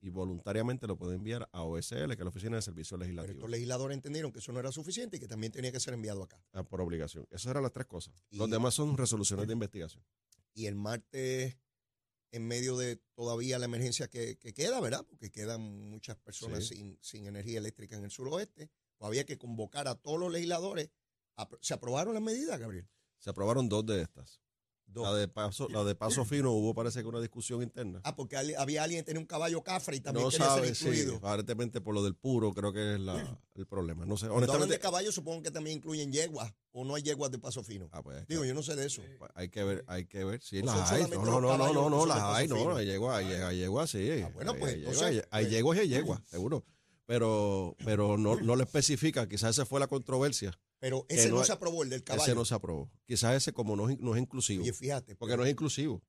y 0.00 0.08
voluntariamente 0.08 0.86
lo 0.86 0.96
puede 0.96 1.14
enviar 1.16 1.46
a 1.52 1.62
OSL, 1.62 2.06
que 2.08 2.12
es 2.14 2.18
la 2.20 2.28
Oficina 2.28 2.56
de 2.56 2.62
Servicios 2.62 2.98
Pero 2.98 3.00
Legislativos, 3.04 3.36
estos 3.36 3.50
legisladores 3.50 3.94
entendieron 3.96 4.32
que 4.32 4.38
eso 4.38 4.50
no 4.52 4.60
era 4.60 4.72
suficiente 4.72 5.18
y 5.18 5.20
que 5.20 5.28
también 5.28 5.52
tenía 5.52 5.70
que 5.72 5.78
ser 5.80 5.92
enviado 5.92 6.22
acá. 6.22 6.42
ah, 6.52 6.62
por 6.62 6.80
obligación. 6.80 7.26
Esas 7.30 7.50
eran 7.50 7.62
las 7.62 7.72
tres 7.72 7.86
cosas. 7.86 8.14
Los 8.30 8.48
demás 8.50 8.72
son 8.74 8.96
resoluciones 8.96 9.46
de 9.46 9.52
investigación. 9.52 10.02
Y 10.54 10.66
el 10.66 10.74
martes, 10.74 11.58
en 12.32 12.46
medio 12.46 12.78
de 12.78 12.96
todavía 13.14 13.58
la 13.58 13.66
emergencia 13.66 14.08
que, 14.08 14.38
que 14.38 14.54
queda, 14.54 14.80
¿verdad? 14.80 15.04
Porque 15.06 15.30
quedan 15.30 15.60
muchas 15.90 16.16
personas 16.16 16.66
Sí. 16.66 16.76
sin, 16.76 16.98
sin 17.02 17.26
energía 17.26 17.58
eléctrica 17.58 17.96
en 17.96 18.04
el 18.04 18.10
suroeste, 18.10 18.70
pues 18.96 19.06
había 19.06 19.24
que 19.26 19.36
convocar 19.36 19.86
a 19.86 19.96
todos 19.96 20.18
los 20.18 20.32
legisladores. 20.32 20.90
¿Se 21.60 21.74
aprobaron 21.74 22.14
las 22.14 22.22
medidas, 22.22 22.58
Gabriel? 22.58 22.88
Se 23.18 23.28
aprobaron 23.28 23.68
dos 23.68 23.84
de 23.84 24.00
estas. 24.00 24.40
Dos. 24.90 25.04
La 25.04 25.14
de 25.14 25.28
paso, 25.28 25.68
la 25.68 25.84
de 25.84 25.94
paso 25.94 26.24
fino 26.24 26.50
hubo 26.52 26.74
parece 26.74 27.02
que 27.02 27.06
una 27.06 27.20
discusión 27.20 27.62
interna. 27.62 28.00
Ah, 28.04 28.16
porque 28.16 28.36
había 28.36 28.82
alguien 28.82 29.00
que 29.02 29.04
tenía 29.04 29.20
un 29.20 29.26
caballo 29.26 29.62
cafre 29.62 29.96
y 29.96 30.00
también 30.00 30.24
no 30.24 30.30
quería 30.30 30.46
sabe, 30.46 30.66
ser 30.68 30.76
sí, 30.76 30.84
incluido. 30.86 31.16
aparentemente 31.16 31.80
por 31.82 31.94
lo 31.94 32.02
del 32.02 32.14
puro 32.14 32.54
creo 32.54 32.72
que 32.72 32.94
es 32.94 33.00
la- 33.00 33.38
el 33.54 33.66
problema. 33.66 34.06
No 34.06 34.16
sé, 34.16 34.26
hablan 34.26 34.40
de 34.40 34.46
honestamente. 34.46 34.78
caballo, 34.80 35.12
supongo 35.12 35.42
que 35.42 35.50
también 35.50 35.76
incluyen 35.76 36.10
yeguas, 36.10 36.54
o 36.72 36.84
no 36.86 36.94
hay 36.94 37.02
yeguas 37.02 37.30
de 37.30 37.38
paso 37.38 37.62
fino. 37.62 37.88
Ah, 37.92 38.02
pues, 38.02 38.26
Digo, 38.28 38.44
yo 38.46 38.54
no 38.54 38.62
sé 38.62 38.76
de 38.76 38.86
eso. 38.86 39.02
hay 39.34 39.50
que 39.50 39.62
ver, 39.62 39.84
hay 39.86 40.06
que 40.06 40.24
ver. 40.24 40.40
Sí, 40.42 40.60
¿O 40.60 40.64
las 40.64 40.90
hay. 40.90 41.02
No, 41.02 41.24
no, 41.24 41.40
no, 41.40 41.72
no, 41.72 41.90
no, 41.90 42.06
las 42.06 42.18
hay, 42.22 42.48
no, 42.48 42.74
hay 42.74 42.86
yegua, 42.86 43.18
hay, 43.18 43.26
hay 43.26 43.58
yegua, 43.58 43.86
sí. 43.86 44.22
Ah, 44.24 44.30
bueno, 44.32 44.54
pues, 44.54 44.72
hay 44.74 44.80
entonces, 44.80 45.00
yegua, 45.10 45.28
hay, 45.30 45.38
hay 45.40 45.44
pues- 45.44 45.52
yeguas 45.52 45.76
y 45.76 45.80
hay 45.80 45.88
yeguas, 45.88 46.20
seguro. 46.30 46.64
Pero, 47.06 47.74
pero 47.86 48.18
no, 48.18 48.36
no 48.36 48.54
lo 48.56 48.62
especifica, 48.62 49.26
quizás 49.26 49.50
esa 49.56 49.64
fue 49.64 49.80
la 49.80 49.86
controversia. 49.86 50.58
Pero 50.80 51.04
ese 51.08 51.28
no 51.30 51.42
se 51.44 51.52
aprobó, 51.52 51.82
el 51.82 51.90
del 51.90 52.04
caballo. 52.04 52.22
Ese 52.22 52.34
no 52.34 52.44
se 52.44 52.54
aprobó. 52.54 52.90
Quizás 53.06 53.34
ese 53.36 53.52
como 53.52 53.74
no, 53.76 53.88
es- 53.90 53.98
no 53.98 54.14
es 54.14 54.22
inclusivo. 54.22 54.62
Oye, 54.62 54.72
fíjate. 54.72 55.16
porque 55.16 55.36
no 55.36 55.44
es 55.44 55.50
inclusivo. 55.50 56.02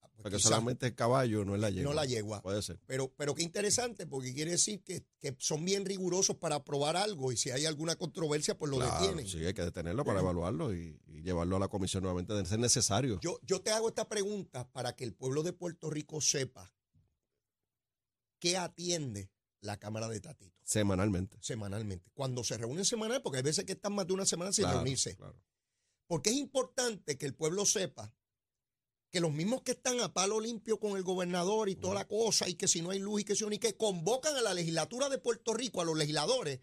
pues 0.00 0.22
Porque 0.22 0.38
solamente 0.40 0.86
el 0.88 0.94
caballo, 0.94 1.44
no 1.46 1.54
es 1.54 1.60
la 1.62 1.70
yegua. 1.70 1.84
no 1.90 1.94
la 1.94 2.04
yegua. 2.04 2.42
Puede 2.42 2.60
ser. 2.60 2.78
Pero, 2.86 3.10
pero 3.16 3.34
qué 3.34 3.42
interesante, 3.42 4.06
porque 4.06 4.34
quiere 4.34 4.50
decir 4.50 4.82
que, 4.82 5.06
que 5.18 5.34
son 5.38 5.64
bien 5.64 5.86
rigurosos 5.86 6.36
para 6.36 6.56
aprobar 6.56 6.96
algo 6.96 7.32
y 7.32 7.36
si 7.38 7.50
hay 7.50 7.64
alguna 7.64 7.96
controversia, 7.96 8.58
pues 8.58 8.70
lo 8.70 8.76
Claro, 8.78 9.00
detienen. 9.00 9.26
Sí, 9.28 9.42
hay 9.46 9.54
que 9.54 9.62
detenerlo 9.62 10.04
para 10.04 10.20
evaluarlo 10.20 10.74
y, 10.74 11.00
y 11.06 11.22
llevarlo 11.22 11.56
a 11.56 11.60
la 11.60 11.68
comisión 11.68 12.02
nuevamente 12.02 12.34
de 12.34 12.44
ser 12.44 12.58
necesario. 12.58 13.18
Yo, 13.22 13.38
yo 13.44 13.62
te 13.62 13.70
hago 13.70 13.88
esta 13.88 14.08
pregunta 14.08 14.68
para 14.72 14.94
que 14.94 15.04
el 15.04 15.14
pueblo 15.14 15.42
de 15.42 15.52
Puerto 15.54 15.88
Rico 15.88 16.20
sepa 16.20 16.70
qué 18.40 18.56
atiende 18.58 19.30
la 19.60 19.78
Cámara 19.78 20.08
de 20.08 20.20
Tatito 20.20 20.58
semanalmente. 20.64 21.38
semanalmente. 21.40 22.10
Cuando 22.14 22.44
se 22.44 22.56
reúnen 22.56 22.84
semanal, 22.84 23.22
porque 23.22 23.38
hay 23.38 23.42
veces 23.44 23.64
que 23.64 23.72
están 23.72 23.92
más 23.94 24.06
de 24.06 24.12
una 24.14 24.26
semana 24.26 24.52
sin 24.52 24.64
Claro, 24.64 24.78
reunirse. 24.78 25.16
claro. 25.16 25.38
Porque 26.06 26.30
es 26.30 26.36
importante 26.36 27.18
que 27.18 27.26
el 27.26 27.34
pueblo 27.34 27.64
sepa 27.66 28.12
que 29.10 29.20
los 29.20 29.32
mismos 29.32 29.62
que 29.62 29.72
están 29.72 30.00
a 30.00 30.12
palo 30.12 30.40
limpio 30.40 30.78
con 30.78 30.96
el 30.96 31.02
gobernador 31.02 31.68
y 31.68 31.74
toda 31.76 31.94
la 31.94 32.06
cosa, 32.06 32.48
y 32.48 32.54
que 32.54 32.68
si 32.68 32.80
no 32.80 32.90
hay 32.90 33.00
luz 33.00 33.22
y 33.22 33.24
que 33.24 33.34
si 33.34 33.44
no, 33.44 33.52
y 33.52 33.58
que 33.58 33.76
convocan 33.76 34.36
a 34.36 34.40
la 34.42 34.54
legislatura 34.54 35.08
de 35.08 35.18
Puerto 35.18 35.52
Rico, 35.52 35.80
a 35.80 35.84
los 35.84 35.96
legisladores, 35.98 36.60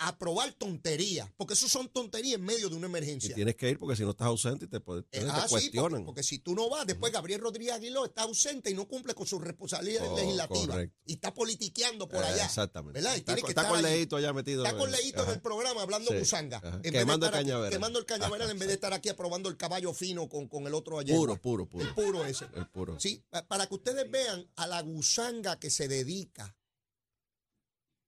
aprobar 0.00 0.52
tonterías, 0.54 1.28
porque 1.36 1.54
eso 1.54 1.68
son 1.68 1.88
tonterías 1.88 2.36
en 2.38 2.44
medio 2.44 2.68
de 2.68 2.74
una 2.76 2.86
Y 2.86 2.90
emergencia. 2.90 3.34
tienes 3.34 3.54
que 3.56 3.70
ir 3.70 3.78
porque 3.78 3.96
si 3.96 4.02
no 4.02 4.10
estás 4.10 4.26
ausente 4.28 4.66
te, 4.66 4.80
puede- 4.80 5.02
Eh, 5.12 5.20
te 5.20 5.26
ah, 5.28 5.42
sí, 5.42 5.48
cuestionan. 5.50 5.90
porque, 5.90 6.04
porque 6.06 6.22
si 6.22 6.38
tú 6.38 6.54
no 6.54 6.68
vas, 6.68 6.86
después 6.86 7.12
Gabriel 7.12 7.40
Rodríguez 7.40 7.74
Aguiló 7.74 8.04
está 8.04 8.22
ausente 8.22 8.70
y 8.70 8.74
no 8.74 8.88
cumple 8.88 9.14
con 9.14 9.26
sus 9.26 9.40
responsabilidades 9.42 10.08
Oh, 10.10 10.16
legislativas. 10.16 10.66
correcto. 10.68 10.96
Y 11.06 11.12
está 11.14 11.34
politiqueando 11.34 12.08
por 12.08 12.24
Eh, 12.24 12.28
allá. 12.28 12.44
Exactamente. 12.46 12.98
¿verdad? 13.00 13.14
Y 13.14 13.18
está 13.18 13.26
tiene 13.34 13.40
con, 13.42 13.48
que 13.48 13.52
está 13.52 13.60
estar 13.62 13.74
con. 13.74 13.82
Leito 13.82 14.16
allá 14.16 14.32
metido. 14.32 14.64
Está 14.64 14.76
con 14.78 14.90
Leito 14.90 15.22
en 15.24 15.30
el 15.30 15.40
programa 15.40 15.82
hablando 15.82 16.10
Sí, 16.10 16.18
musanga. 16.18 16.60
de 16.60 16.90
Quemando 16.92 17.26
el 17.26 17.32
cañaveral. 17.32 17.70
Quemando 17.72 17.98
el 17.98 18.06
cañaveral 18.06 18.50
en 18.50 18.58
vez 18.58 18.68
de 18.68 18.74
estar 18.74 18.92
aquí 18.92 19.08
aprobando 19.08 19.48
el 19.48 19.56
caballo 19.56 19.92
fino 19.92 20.28
con, 20.28 20.48
con 20.48 20.66
el 20.66 20.74
otro 20.74 20.98
ayer. 20.98 21.14
Puro, 21.16 21.36
puro, 21.40 21.66
puro. 21.68 21.84
El 21.84 21.94
puro 21.94 22.24
ese. 22.24 22.46
El 22.54 22.66
puro. 22.68 22.98
Sí, 22.98 23.22
pa- 23.28 23.46
para 23.46 23.66
que 23.66 23.74
ustedes 23.74 24.10
vean 24.10 24.48
a 24.56 24.66
la 24.66 24.80
gusanga 24.82 25.58
que 25.58 25.70
se 25.70 25.88
dedica 25.88 26.56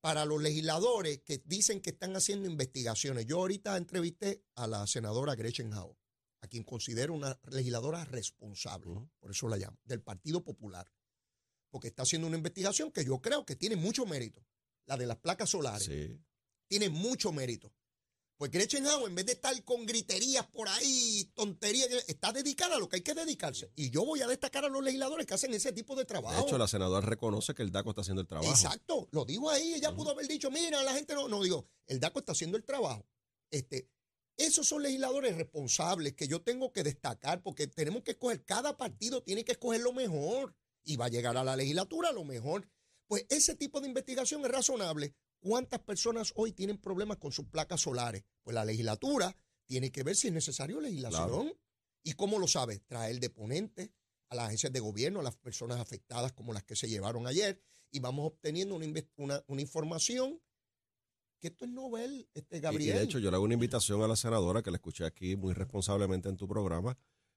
para 0.03 0.25
los 0.25 0.43
legisladores 0.43 1.21
que 1.23 1.41
dicen 1.47 1.81
que 1.81 1.91
están 1.91 2.17
haciendo 2.17 2.49
investigaciones. 2.49 3.25
Yo 3.25 3.39
ahorita 3.39 3.77
entrevisté 3.77 4.45
a 4.57 4.67
la 4.67 4.85
senadora 4.89 5.37
Gretchen 5.37 5.73
Howe, 5.73 5.97
a 6.41 6.49
quien 6.49 6.65
considero 6.65 7.15
una 7.15 7.41
legisladora 7.51 8.05
responsable, 8.05 9.09
por 9.21 9.31
eso 9.31 9.49
la 9.49 9.57
llamo, 9.57 9.79
del 9.85 10.03
Partido 10.03 10.43
Popular, 10.43 10.93
porque 11.71 11.87
está 11.87 12.03
haciendo 12.03 12.27
una 12.27 12.37
investigación 12.37 12.91
que 12.91 13.05
yo 13.05 13.21
creo 13.23 13.47
que 13.47 13.55
tiene 13.55 13.77
mucho 13.77 14.05
mérito, 14.05 14.45
la 14.87 14.97
de 14.97 15.07
las 15.07 15.19
placas 15.19 15.51
solares 15.51 15.85
Sí. 15.87 16.19
tiene 16.67 16.89
mucho 16.89 17.31
mérito. 17.31 17.73
Pues 18.43 18.51
Gretchen 18.51 18.85
Howe, 18.85 19.07
en 19.07 19.15
vez 19.15 19.25
de 19.27 19.35
estar 19.35 19.63
con 19.63 19.87
griterías 19.87 20.45
por 20.49 20.69
ahí, 20.69 21.31
tonterías, 21.33 21.89
está 22.09 22.33
dedicada 22.33 22.75
a 22.75 22.81
lo 22.81 22.89
que 22.89 22.97
hay 22.97 23.03
que 23.03 23.15
dedicarse. 23.15 23.71
Y 23.77 23.91
yo 23.91 24.05
voy 24.05 24.21
a 24.21 24.27
destacar 24.27 24.65
a 24.65 24.69
los 24.69 24.83
legisladores 24.83 25.27
que 25.27 25.35
hacen 25.35 25.55
ese 25.55 25.73
tipo 25.73 25.95
de 25.95 26.01
De 26.03 26.07
trabajo. 26.07 26.45
hecho, 26.45 26.59
la 26.59 26.67
senadora 26.67 27.07
reconoce 27.07 27.55
que 27.55 27.63
el 27.63 27.71
DACO 27.71 27.91
está 27.91 28.01
haciendo 28.01 28.21
el 28.21 28.27
trabajo. 28.27 28.51
Exacto, 28.51 29.07
lo 29.13 29.25
digo 29.25 29.49
ahí, 29.49 29.75
ella 29.75 29.95
pudo 29.95 30.11
haber 30.11 30.27
dicho, 30.27 30.51
mira, 30.51 30.83
la 30.83 30.93
gente 30.93 31.15
no, 31.15 31.29
no 31.29 31.41
digo, 31.41 31.69
el 31.87 32.01
DACO 32.01 32.19
está 32.19 32.33
haciendo 32.33 32.57
el 32.57 32.65
trabajo. 32.65 33.07
Este, 33.49 33.89
esos 34.37 34.67
son 34.67 34.83
legisladores 34.83 35.37
responsables 35.37 36.15
que 36.15 36.27
yo 36.27 36.43
tengo 36.43 36.73
que 36.73 36.83
destacar 36.83 37.45
porque 37.45 37.69
tenemos 37.69 38.03
que 38.03 38.11
escoger, 38.11 38.45
cada 38.45 38.77
partido 38.77 39.23
tiene 39.23 39.45
que 39.45 39.53
escoger 39.53 39.83
lo 39.83 39.93
mejor 39.93 40.57
y 40.83 40.97
va 40.97 41.05
a 41.05 41.11
llegar 41.11 41.37
a 41.37 41.45
la 41.45 41.55
legislatura 41.55 42.11
lo 42.11 42.25
mejor. 42.25 42.69
Pues 43.07 43.25
ese 43.29 43.55
tipo 43.55 43.81
de 43.81 43.87
investigación 43.87 44.45
es 44.45 44.51
razonable. 44.51 45.15
¿Cuántas 45.43 45.81
personas 45.81 46.33
hoy 46.37 46.53
tienen 46.53 46.79
problemas 46.79 47.17
con 47.19 47.33
sus 47.33 47.47
placas 47.47 47.81
solares? 47.81 48.25
Pues 48.45 48.55
la 48.55 48.65
legislatura 48.65 49.37
tiene 49.67 49.91
que 49.91 50.05
ver 50.05 50.15
si 50.15 50.29
es 50.29 50.33
necesario 50.33 50.81
legislación. 50.81 51.53
¿Y 52.05 52.13
cómo 52.13 52.39
lo 52.39 52.47
sabe? 52.47 52.79
Traer 52.79 53.19
deponentes 53.19 53.91
a 54.29 54.37
las 54.37 54.47
agencias 54.47 54.73
de 54.73 54.79
gobierno, 54.81 55.19
a 55.19 55.25
las 55.25 55.37
personas 55.37 55.81
afectadas 55.81 56.33
como 56.33 56.53
las 56.53 56.63
que 56.63 56.77
se 56.77 56.89
llevaron 56.89 57.27
ayer, 57.27 57.61
y 57.91 57.99
vamos 57.99 58.25
obteniendo 58.27 58.77
una, 58.77 58.87
una- 59.17 59.45
una 59.49 59.61
información 59.61 60.41
que 61.41 61.49
esto 61.49 61.65
es 61.65 61.73
novel, 61.73 62.29
este 62.35 62.59
Y- 62.59 62.61
Gabriel. 62.61 62.95
Y, 62.97 62.99
de 63.01 63.05
hecho, 63.05 63.19
yo 63.19 63.31
le 63.31 63.35
hago 63.37 63.45
una 63.45 63.55
invitación 63.55 64.01
a 64.03 64.07
la 64.09 64.15
senadora, 64.17 64.63
que 64.63 64.71
la 64.71 64.77
escuché 64.77 65.05
aquí 65.05 65.35
muy 65.35 65.55
responsablemente 65.55 66.29
en 66.29 66.37
tu 66.37 66.47
programa, 66.47 66.97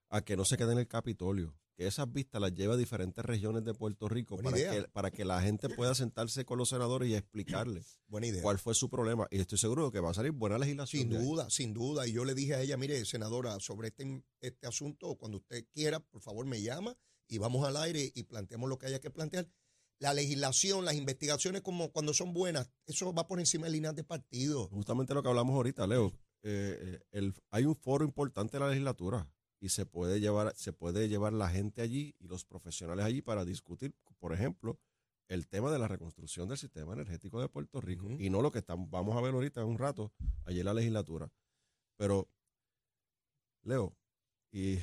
a 0.09 0.21
que 0.21 0.37
no 0.37 0.45
se 0.45 0.57
quede 0.57 0.73
en 0.73 0.79
el 0.79 0.87
Capitolio, 0.87 1.55
que 1.75 1.87
esas 1.87 2.11
vistas 2.11 2.39
las 2.41 2.53
lleve 2.53 2.73
a 2.73 2.77
diferentes 2.77 3.23
regiones 3.25 3.63
de 3.65 3.73
Puerto 3.73 4.07
Rico 4.07 4.37
para 4.37 4.55
que, 4.55 4.87
para 4.93 5.11
que 5.11 5.25
la 5.25 5.41
gente 5.41 5.67
pueda 5.69 5.93
sentarse 5.93 6.45
con 6.45 6.57
los 6.57 6.69
senadores 6.69 7.09
y 7.09 7.15
explicarle 7.15 7.83
Buena 8.07 8.27
idea. 8.27 8.41
cuál 8.41 8.59
fue 8.59 8.73
su 8.75 8.89
problema. 8.89 9.27
Y 9.29 9.39
estoy 9.39 9.57
seguro 9.57 9.91
que 9.91 9.99
va 9.99 10.11
a 10.11 10.13
salir 10.13 10.31
buena 10.31 10.57
legislación. 10.57 11.01
Sin 11.01 11.09
de 11.09 11.19
duda, 11.19 11.49
sin 11.49 11.73
duda. 11.73 12.07
Y 12.07 12.13
yo 12.13 12.23
le 12.23 12.33
dije 12.33 12.55
a 12.55 12.61
ella, 12.61 12.77
mire, 12.77 13.03
senadora, 13.05 13.59
sobre 13.59 13.89
este, 13.89 14.23
este 14.39 14.67
asunto, 14.67 15.15
cuando 15.15 15.37
usted 15.39 15.65
quiera, 15.73 15.99
por 15.99 16.21
favor 16.21 16.45
me 16.45 16.61
llama 16.61 16.95
y 17.27 17.39
vamos 17.39 17.67
al 17.67 17.75
aire 17.77 18.11
y 18.13 18.23
planteamos 18.23 18.69
lo 18.69 18.77
que 18.77 18.85
haya 18.85 19.01
que 19.01 19.09
plantear. 19.09 19.49
La 19.99 20.13
legislación, 20.13 20.85
las 20.85 20.95
investigaciones, 20.95 21.61
como 21.61 21.91
cuando 21.91 22.13
son 22.13 22.33
buenas, 22.33 22.69
eso 22.85 23.13
va 23.13 23.27
por 23.27 23.39
encima 23.39 23.65
de 23.65 23.71
líneas 23.71 23.95
de 23.95 24.03
partido. 24.03 24.67
Justamente 24.67 25.13
lo 25.13 25.23
que 25.23 25.29
hablamos 25.29 25.55
ahorita, 25.55 25.87
Leo. 25.87 26.07
eh, 26.43 26.77
eh, 26.81 26.99
el, 27.11 27.33
hay 27.49 27.65
un 27.65 27.75
foro 27.75 28.05
importante 28.05 28.57
en 28.57 28.63
la 28.63 28.69
legislatura 28.69 29.27
y 29.65 29.69
se 29.69 29.87
puede 29.87 30.19
llevar 30.19 30.53
se 30.55 30.73
puede 30.73 31.09
llevar 31.09 31.33
la 31.33 31.49
gente 31.49 31.81
allí 31.81 32.13
y 32.19 32.27
los 32.27 32.45
profesionales 32.45 33.03
allí 33.03 33.23
para 33.23 33.43
discutir, 33.45 33.95
por 34.19 34.31
ejemplo, 34.31 34.79
el 35.27 35.47
tema 35.47 35.71
de 35.71 35.79
la 35.79 35.87
reconstrucción 35.87 36.47
del 36.47 36.59
sistema 36.59 36.93
energético 36.93 37.41
de 37.41 37.49
Puerto 37.49 37.81
Rico 37.81 38.07
y 38.11 38.29
no 38.29 38.43
lo 38.43 38.51
que 38.51 38.59
estamos, 38.59 38.87
vamos 38.91 39.17
a 39.17 39.21
ver 39.21 39.33
ahorita 39.33 39.61
en 39.61 39.67
un 39.67 39.79
rato 39.79 40.11
allí 40.43 40.59
en 40.59 40.65
la 40.65 40.75
legislatura. 40.75 41.31
Pero, 41.97 42.29
Leo, 43.63 43.95
y 44.51 44.77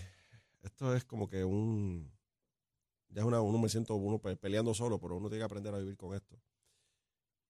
esto 0.62 0.94
es 0.94 1.04
como 1.04 1.28
que 1.28 1.44
un 1.44 2.12
ya 3.08 3.20
es 3.22 3.26
una 3.26 3.40
uno 3.40 3.58
me 3.58 3.68
siento 3.68 3.94
uno 3.94 4.18
pe- 4.18 4.36
peleando 4.36 4.74
solo, 4.74 4.98
pero 5.00 5.16
uno 5.16 5.28
tiene 5.28 5.42
que 5.42 5.46
aprender 5.46 5.74
a 5.74 5.78
vivir 5.78 5.96
con 5.96 6.14
esto. 6.14 6.40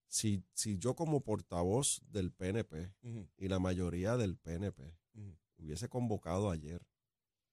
Si, 0.08 0.44
si 0.52 0.78
yo 0.78 0.94
como 0.94 1.20
portavoz 1.22 2.02
del 2.10 2.32
PNP 2.32 2.92
y 3.38 3.48
la 3.48 3.58
mayoría 3.58 4.16
del 4.16 4.36
PNP 4.36 4.94
hubiese 5.56 5.88
convocado 5.88 6.50
ayer 6.50 6.82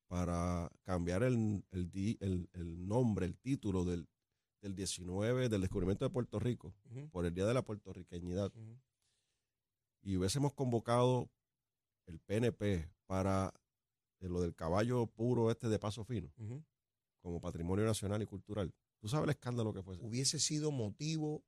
para 0.09 0.69
cambiar 0.83 1.23
el, 1.23 1.63
el, 1.71 1.89
di- 1.89 2.17
el- 2.19 2.49
el 2.53 2.85
nombre, 2.87 3.25
el 3.25 3.37
título 3.37 3.85
del, 3.85 4.09
del 4.61 4.75
19, 4.75 5.47
del 5.47 5.61
descubrimiento 5.61 6.03
de 6.03 6.09
Puerto 6.11 6.39
Rico, 6.39 6.73
por 7.11 7.25
el 7.25 7.33
Día 7.33 7.45
de 7.45 7.53
la 7.53 7.61
Puertorriqueñidad, 7.63 8.51
y 10.01 10.17
hubiésemos 10.17 10.53
convocado 10.53 11.29
el 12.07 12.19
PNP 12.19 12.89
para 13.05 13.53
eh, 14.19 14.27
lo 14.27 14.41
del 14.41 14.55
caballo 14.55 15.05
puro 15.07 15.51
este 15.51 15.69
de 15.69 15.77
paso 15.79 16.03
fino, 16.03 16.33
como 17.21 17.39
patrimonio 17.39 17.85
nacional 17.85 18.21
y 18.21 18.25
cultural. 18.25 18.73
¿Tú 18.99 19.07
sabes 19.07 19.25
el 19.25 19.29
escándalo 19.29 19.73
que 19.73 19.83
fue? 19.83 19.95
ese? 19.95 20.03
hubiese 20.03 20.39
sido 20.39 20.71
motivo 20.71 21.43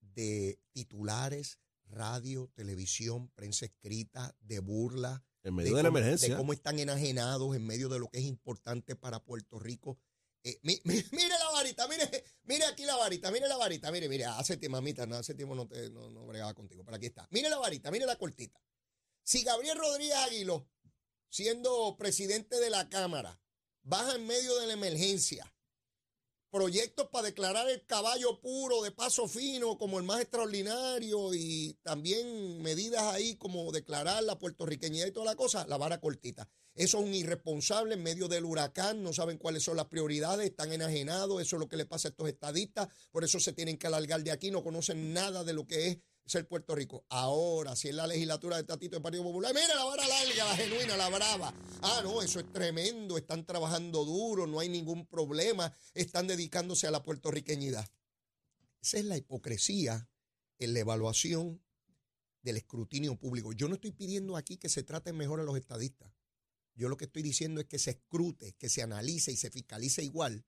de 0.00 0.58
titulares, 0.72 1.60
radio, 1.86 2.50
televisión, 2.54 3.28
prensa 3.36 3.66
escrita, 3.66 4.34
de 4.40 4.58
burla, 4.58 5.24
En 5.44 5.54
medio 5.54 5.74
de, 5.76 5.82
la 5.82 5.88
cómo, 5.88 5.98
emergencia. 5.98 6.28
de 6.30 6.36
cómo 6.36 6.52
están 6.52 6.78
enajenados 6.78 7.54
en 7.56 7.66
medio 7.66 7.88
de 7.88 7.98
lo 7.98 8.08
que 8.08 8.18
es 8.18 8.24
importante 8.24 8.94
para 8.96 9.24
Puerto 9.24 9.58
Rico. 9.58 9.98
Eh, 10.44 10.58
mi- 10.62 10.80
mi- 10.84 11.02
mire 11.12 11.28
la 11.38 11.50
varita, 11.52 11.86
mire, 11.88 12.24
mire 12.44 12.64
aquí 12.66 12.84
la 12.84 12.96
varita, 12.96 13.30
mire 13.30 13.48
la 13.48 13.56
varita, 13.56 13.90
mire, 13.92 14.08
mire, 14.08 14.24
hace 14.24 14.56
tiempo, 14.56 14.76
mamita, 14.78 15.06
no, 15.06 15.16
hace 15.16 15.34
tiempo 15.34 15.54
no, 15.54 15.66
te, 15.68 15.90
no, 15.90 16.10
no 16.10 16.26
bregaba 16.26 16.54
contigo, 16.54 16.84
pero 16.84 16.96
aquí 16.96 17.06
está. 17.06 17.26
Mire 17.30 17.48
la 17.48 17.58
varita, 17.58 17.90
mire 17.90 18.06
la 18.06 18.16
cortita. 18.16 18.60
Si 19.24 19.42
Gabriel 19.44 19.78
Rodríguez 19.78 20.16
Aguiló, 20.16 20.68
siendo 21.28 21.96
presidente 21.96 22.58
de 22.58 22.70
la 22.70 22.88
Cámara, 22.88 23.40
baja 23.82 24.14
en 24.16 24.26
medio 24.26 24.56
de 24.58 24.66
la 24.66 24.72
emergencia, 24.74 25.52
proyectos 26.52 27.08
para 27.08 27.28
declarar 27.28 27.68
el 27.70 27.86
caballo 27.86 28.38
puro 28.38 28.82
de 28.82 28.92
paso 28.92 29.26
fino 29.26 29.78
como 29.78 29.98
el 29.98 30.04
más 30.04 30.20
extraordinario 30.20 31.32
y 31.32 31.78
también 31.82 32.60
medidas 32.60 33.02
ahí 33.04 33.36
como 33.36 33.72
declarar 33.72 34.22
la 34.22 34.38
puertorriqueñidad 34.38 35.06
y 35.06 35.12
toda 35.12 35.24
la 35.24 35.34
cosa, 35.34 35.66
la 35.66 35.78
vara 35.78 35.98
cortita. 35.98 36.46
Eso 36.74 36.98
es 36.98 37.04
un 37.04 37.14
irresponsable 37.14 37.94
en 37.94 38.02
medio 38.02 38.28
del 38.28 38.44
huracán, 38.44 39.02
no 39.02 39.14
saben 39.14 39.38
cuáles 39.38 39.62
son 39.62 39.78
las 39.78 39.86
prioridades, 39.86 40.50
están 40.50 40.72
enajenados, 40.72 41.40
eso 41.40 41.56
es 41.56 41.60
lo 41.60 41.68
que 41.70 41.78
le 41.78 41.86
pasa 41.86 42.08
a 42.08 42.10
estos 42.10 42.28
estadistas, 42.28 42.88
por 43.10 43.24
eso 43.24 43.40
se 43.40 43.54
tienen 43.54 43.78
que 43.78 43.86
alargar 43.86 44.22
de 44.22 44.30
aquí, 44.30 44.50
no 44.50 44.62
conocen 44.62 45.14
nada 45.14 45.44
de 45.44 45.54
lo 45.54 45.66
que 45.66 45.88
es 45.88 45.98
ser 46.26 46.46
Puerto 46.46 46.74
Rico. 46.74 47.04
Ahora, 47.08 47.76
si 47.76 47.88
es 47.88 47.94
la 47.94 48.06
legislatura 48.06 48.56
de 48.56 48.64
Tatito 48.64 48.96
del 48.96 49.02
Partido 49.02 49.24
Popular, 49.24 49.52
mira 49.54 49.74
la 49.74 49.84
vara 49.84 50.06
larga, 50.06 50.44
la 50.44 50.56
genuina, 50.56 50.96
la 50.96 51.08
brava. 51.08 51.54
Ah, 51.82 52.00
no, 52.02 52.22
eso 52.22 52.40
es 52.40 52.52
tremendo, 52.52 53.18
están 53.18 53.44
trabajando 53.44 54.04
duro, 54.04 54.46
no 54.46 54.60
hay 54.60 54.68
ningún 54.68 55.06
problema, 55.06 55.74
están 55.94 56.26
dedicándose 56.26 56.86
a 56.86 56.90
la 56.90 57.02
puertorriqueñidad. 57.02 57.88
Esa 58.80 58.98
es 58.98 59.04
la 59.04 59.16
hipocresía 59.16 60.08
en 60.58 60.74
la 60.74 60.80
evaluación 60.80 61.62
del 62.42 62.56
escrutinio 62.56 63.16
público. 63.16 63.52
Yo 63.52 63.68
no 63.68 63.74
estoy 63.74 63.92
pidiendo 63.92 64.36
aquí 64.36 64.56
que 64.56 64.68
se 64.68 64.82
traten 64.82 65.16
mejor 65.16 65.40
a 65.40 65.44
los 65.44 65.56
estadistas. 65.56 66.12
Yo 66.74 66.88
lo 66.88 66.96
que 66.96 67.04
estoy 67.04 67.22
diciendo 67.22 67.60
es 67.60 67.66
que 67.66 67.78
se 67.78 67.90
escrute, 67.90 68.54
que 68.54 68.68
se 68.68 68.82
analice 68.82 69.30
y 69.30 69.36
se 69.36 69.50
fiscalice 69.50 70.02
igual 70.02 70.44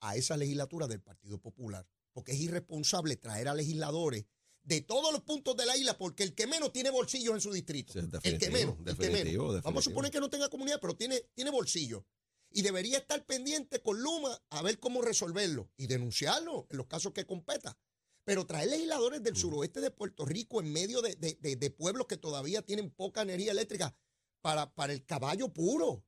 a 0.00 0.16
esa 0.16 0.36
legislatura 0.36 0.88
del 0.88 1.00
Partido 1.00 1.38
Popular. 1.38 1.86
Porque 2.12 2.32
es 2.32 2.40
irresponsable 2.40 3.16
traer 3.16 3.48
a 3.48 3.54
legisladores 3.54 4.24
de 4.62 4.80
todos 4.82 5.12
los 5.12 5.22
puntos 5.22 5.56
de 5.56 5.66
la 5.66 5.76
isla, 5.76 5.96
porque 5.98 6.22
el 6.22 6.34
que 6.34 6.46
menos 6.46 6.72
tiene 6.72 6.90
bolsillos 6.90 7.34
en 7.34 7.40
su 7.40 7.52
distrito. 7.52 7.92
Sí, 8.20 8.28
el 8.28 8.38
que 8.38 8.46
menos, 8.52 8.76
el 8.78 8.96
que 8.98 9.10
menos. 9.10 9.32
Vamos 9.64 9.78
a 9.86 9.90
suponer 9.90 10.10
que 10.12 10.20
no 10.20 10.30
tenga 10.30 10.48
comunidad, 10.48 10.78
pero 10.80 10.94
tiene, 10.96 11.20
tiene 11.34 11.50
bolsillo. 11.50 12.04
Y 12.52 12.62
debería 12.62 12.98
estar 12.98 13.24
pendiente 13.26 13.80
con 13.80 14.00
Luma 14.02 14.40
a 14.50 14.62
ver 14.62 14.78
cómo 14.80 15.02
resolverlo 15.02 15.70
y 15.76 15.86
denunciarlo 15.86 16.66
en 16.70 16.76
los 16.78 16.86
casos 16.86 17.12
que 17.12 17.24
competa. 17.24 17.78
Pero 18.24 18.44
traer 18.46 18.68
legisladores 18.70 19.22
del 19.22 19.34
suroeste 19.36 19.80
de 19.80 19.90
Puerto 19.90 20.24
Rico 20.26 20.60
en 20.60 20.72
medio 20.72 21.00
de, 21.00 21.14
de- 21.16 21.38
de- 21.40 21.56
de 21.56 21.70
pueblos 21.70 22.06
que 22.06 22.16
todavía 22.16 22.62
tienen 22.62 22.90
poca 22.90 23.22
energía 23.22 23.52
eléctrica 23.52 23.96
para, 24.42 24.72
para 24.74 24.92
el 24.92 25.04
caballo 25.06 25.52
puro. 25.52 26.04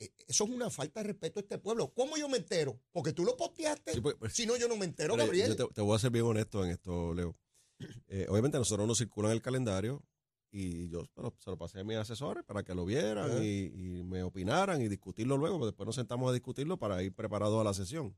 Eh, 0.00 0.10
Eso 0.26 0.44
es 0.44 0.50
una 0.50 0.70
falta 0.70 1.00
de 1.00 1.08
respeto 1.08 1.38
a 1.38 1.42
este 1.42 1.58
pueblo. 1.58 1.92
¿Cómo 1.94 2.16
yo 2.16 2.28
me 2.28 2.38
entero? 2.38 2.80
Porque 2.90 3.12
tú 3.12 3.24
lo 3.24 3.36
posteaste. 3.36 3.92
Sí, 3.92 4.00
pues, 4.00 4.16
pues, 4.18 4.32
si 4.32 4.46
no, 4.46 4.56
yo 4.56 4.66
no 4.66 4.76
me 4.76 4.86
entero, 4.86 5.14
Mira, 5.14 5.26
Gabriel. 5.26 5.56
Yo 5.56 5.68
te, 5.68 5.74
te 5.74 5.80
voy 5.80 5.94
a 5.94 5.98
ser 5.98 6.10
bien 6.10 6.24
honesto 6.24 6.64
en 6.64 6.70
esto, 6.72 7.14
Leo. 7.14 7.36
Eh, 8.08 8.26
obviamente 8.28 8.58
nosotros 8.58 8.86
nos 8.86 8.98
circulan 8.98 9.32
el 9.32 9.40
calendario 9.40 10.02
Y 10.50 10.88
yo 10.90 11.04
pero, 11.14 11.34
se 11.38 11.48
lo 11.48 11.56
pasé 11.56 11.80
a 11.80 11.84
mis 11.84 11.96
asesores 11.96 12.44
para 12.44 12.62
que 12.62 12.74
lo 12.74 12.84
vieran 12.84 13.42
y, 13.42 13.70
y 13.72 14.02
me 14.02 14.22
opinaran 14.22 14.82
y 14.82 14.88
discutirlo 14.88 15.38
luego, 15.38 15.56
porque 15.58 15.68
después 15.68 15.86
nos 15.86 15.94
sentamos 15.94 16.28
a 16.28 16.34
discutirlo 16.34 16.76
para 16.76 17.02
ir 17.02 17.14
preparados 17.14 17.58
a 17.60 17.64
la 17.64 17.72
sesión. 17.72 18.14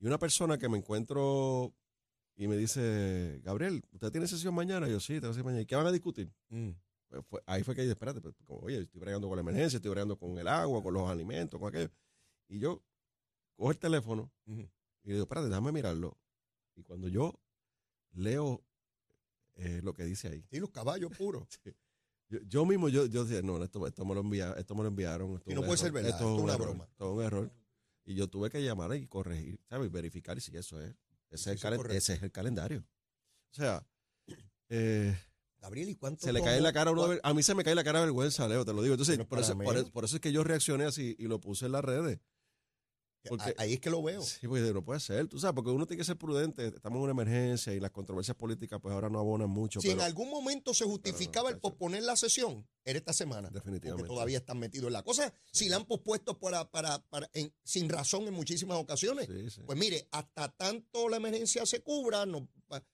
Y 0.00 0.06
una 0.06 0.18
persona 0.18 0.56
que 0.58 0.68
me 0.68 0.78
encuentro 0.78 1.74
y 2.36 2.48
me 2.48 2.56
dice, 2.56 3.40
Gabriel, 3.44 3.82
¿usted 3.92 4.10
tiene 4.10 4.26
sesión 4.26 4.54
mañana? 4.54 4.88
Y 4.88 4.92
yo, 4.92 5.00
sí, 5.00 5.14
tengo 5.20 5.28
sesión 5.34 5.44
mañana. 5.46 5.62
¿Y 5.62 5.66
qué 5.66 5.76
van 5.76 5.86
a 5.86 5.92
discutir? 5.92 6.32
Mm. 6.48 6.70
Fue- 7.28 7.42
ahí 7.46 7.62
fue 7.62 7.74
que 7.74 7.82
dije, 7.82 7.92
espérate, 7.92 8.20
pues, 8.20 8.34
como, 8.46 8.60
oye, 8.60 8.78
estoy 8.80 9.00
bregando 9.00 9.28
con 9.28 9.36
la 9.36 9.42
emergencia, 9.42 9.76
estoy 9.76 9.90
bregando 9.90 10.18
con 10.18 10.38
el 10.38 10.48
agua, 10.48 10.82
con 10.82 10.94
los 10.94 11.08
alimentos, 11.10 11.58
con 11.60 11.68
aquello. 11.68 11.90
Y 12.48 12.58
yo 12.58 12.82
cojo 13.56 13.70
el 13.70 13.78
teléfono 13.78 14.32
y 14.46 14.68
digo, 15.04 15.22
espérate, 15.22 15.48
déjame 15.48 15.72
mirarlo. 15.72 16.16
Y 16.74 16.82
cuando 16.82 17.08
yo 17.08 17.38
leo 18.12 18.64
eh, 19.54 19.80
lo 19.82 19.92
que 19.92 20.04
dice 20.04 20.28
ahí, 20.28 20.44
Sí, 20.50 20.58
los 20.58 20.70
caballos 20.70 21.10
puros. 21.16 21.46
yo, 22.28 22.38
yo 22.46 22.64
mismo, 22.64 22.88
yo, 22.88 23.04
yo 23.06 23.24
decía, 23.24 23.42
no, 23.42 23.62
esto, 23.62 23.86
esto, 23.86 24.04
me 24.06 24.14
lo 24.14 24.22
envia- 24.22 24.54
esto 24.58 24.74
me 24.74 24.82
lo 24.82 24.88
enviaron. 24.88 25.34
Esto 25.36 25.50
Y 25.50 25.54
no 25.54 25.62
puede 25.62 25.76
ser 25.76 25.92
verdad, 25.92 26.10
Esto 26.10 26.24
es 26.24 26.30
es 26.32 26.36
un 26.38 26.44
una 26.44 26.54
error, 26.54 26.68
broma. 26.68 26.84
esto 26.84 27.04
es 27.10 27.16
un 27.18 27.22
error. 27.22 27.52
Y 28.04 28.14
yo 28.14 28.28
tuve 28.28 28.48
que 28.50 28.62
llamar 28.64 28.94
y 28.96 29.06
corregir, 29.06 29.60
¿sabes? 29.68 29.90
Verificar 29.92 30.40
si 30.40 30.56
eso 30.56 30.80
es. 30.80 30.94
Ese, 31.30 31.52
es, 31.52 31.64
el 31.64 31.90
ese 31.92 32.14
es 32.14 32.22
el 32.22 32.32
calendario. 32.32 32.80
O 33.50 33.54
sea, 33.54 33.86
eh, 34.68 35.16
Gabriel, 35.62 35.88
¿y 35.88 35.94
cuánto 35.94 36.24
se 36.26 36.32
le 36.32 36.42
cae 36.42 36.60
la 36.60 36.72
cara 36.72 36.90
a 36.90 36.92
uno. 36.92 37.06
de 37.08 37.20
A 37.22 37.32
mí 37.32 37.42
se 37.42 37.54
me 37.54 37.62
cae 37.64 37.74
la 37.74 37.84
cara 37.84 38.00
de 38.00 38.06
vergüenza, 38.06 38.46
Leo, 38.48 38.64
te 38.64 38.72
lo 38.72 38.82
digo. 38.82 38.94
Entonces, 38.94 39.16
Pero 39.16 39.28
por 39.28 39.38
eso, 39.38 39.52
para 39.56 39.64
por, 39.64 39.74
mí- 39.76 39.80
eso- 39.82 39.90
por 39.92 40.04
eso 40.04 40.16
es 40.16 40.20
que 40.20 40.32
yo 40.32 40.42
reaccioné 40.44 40.84
así 40.84 41.14
y 41.18 41.24
lo 41.28 41.40
puse 41.40 41.66
en 41.66 41.72
las 41.72 41.84
redes. 41.84 42.18
porque- 43.28 43.54
Ahí 43.56 43.74
es 43.74 43.78
que 43.80 43.88
lo 43.88 44.02
veo. 44.02 44.20
Sí, 44.20 44.48
porque 44.48 44.72
no 44.72 44.84
puede 44.84 44.98
ser, 44.98 45.28
tú 45.28 45.38
sabes, 45.38 45.54
porque 45.54 45.70
uno 45.70 45.86
tiene 45.86 46.00
que 46.00 46.04
ser 46.04 46.18
prudente. 46.18 46.66
Estamos 46.66 46.96
en 46.96 47.02
una 47.04 47.12
emergencia 47.12 47.72
y 47.72 47.78
las 47.78 47.92
controversias 47.92 48.36
políticas, 48.36 48.80
pues 48.82 48.92
ahora 48.92 49.08
no 49.08 49.20
abonan 49.20 49.48
mucho. 49.48 49.80
Si 49.80 49.90
en 49.90 49.94
pero 49.98 50.06
algún 50.06 50.28
momento 50.28 50.74
se 50.74 50.84
justificaba 50.84 51.48
el 51.50 51.58
posponer 51.60 52.02
la 52.02 52.16
sesión, 52.16 52.66
era 52.84 52.98
esta 52.98 53.12
semana. 53.12 53.48
Definitivamente. 53.50 54.02
Porque 54.02 54.08
todavía 54.12 54.38
están 54.38 54.58
metidos 54.58 54.88
en 54.88 54.94
la 54.94 55.04
cosa. 55.04 55.32
Si 55.52 55.68
la 55.68 55.76
han 55.76 55.84
pospuesto 55.84 56.36
para, 56.40 56.68
para, 56.68 56.98
para, 57.10 57.30
en- 57.34 57.54
sin 57.62 57.88
razón 57.88 58.26
en 58.26 58.34
muchísimas 58.34 58.76
ocasiones. 58.78 59.28
Sí, 59.28 59.50
sí. 59.50 59.60
Pues 59.66 59.78
mire, 59.78 60.08
hasta 60.10 60.48
tanto 60.48 61.08
la 61.08 61.18
emergencia 61.18 61.64
se 61.64 61.80
cubra, 61.80 62.24
pa- 62.66 62.84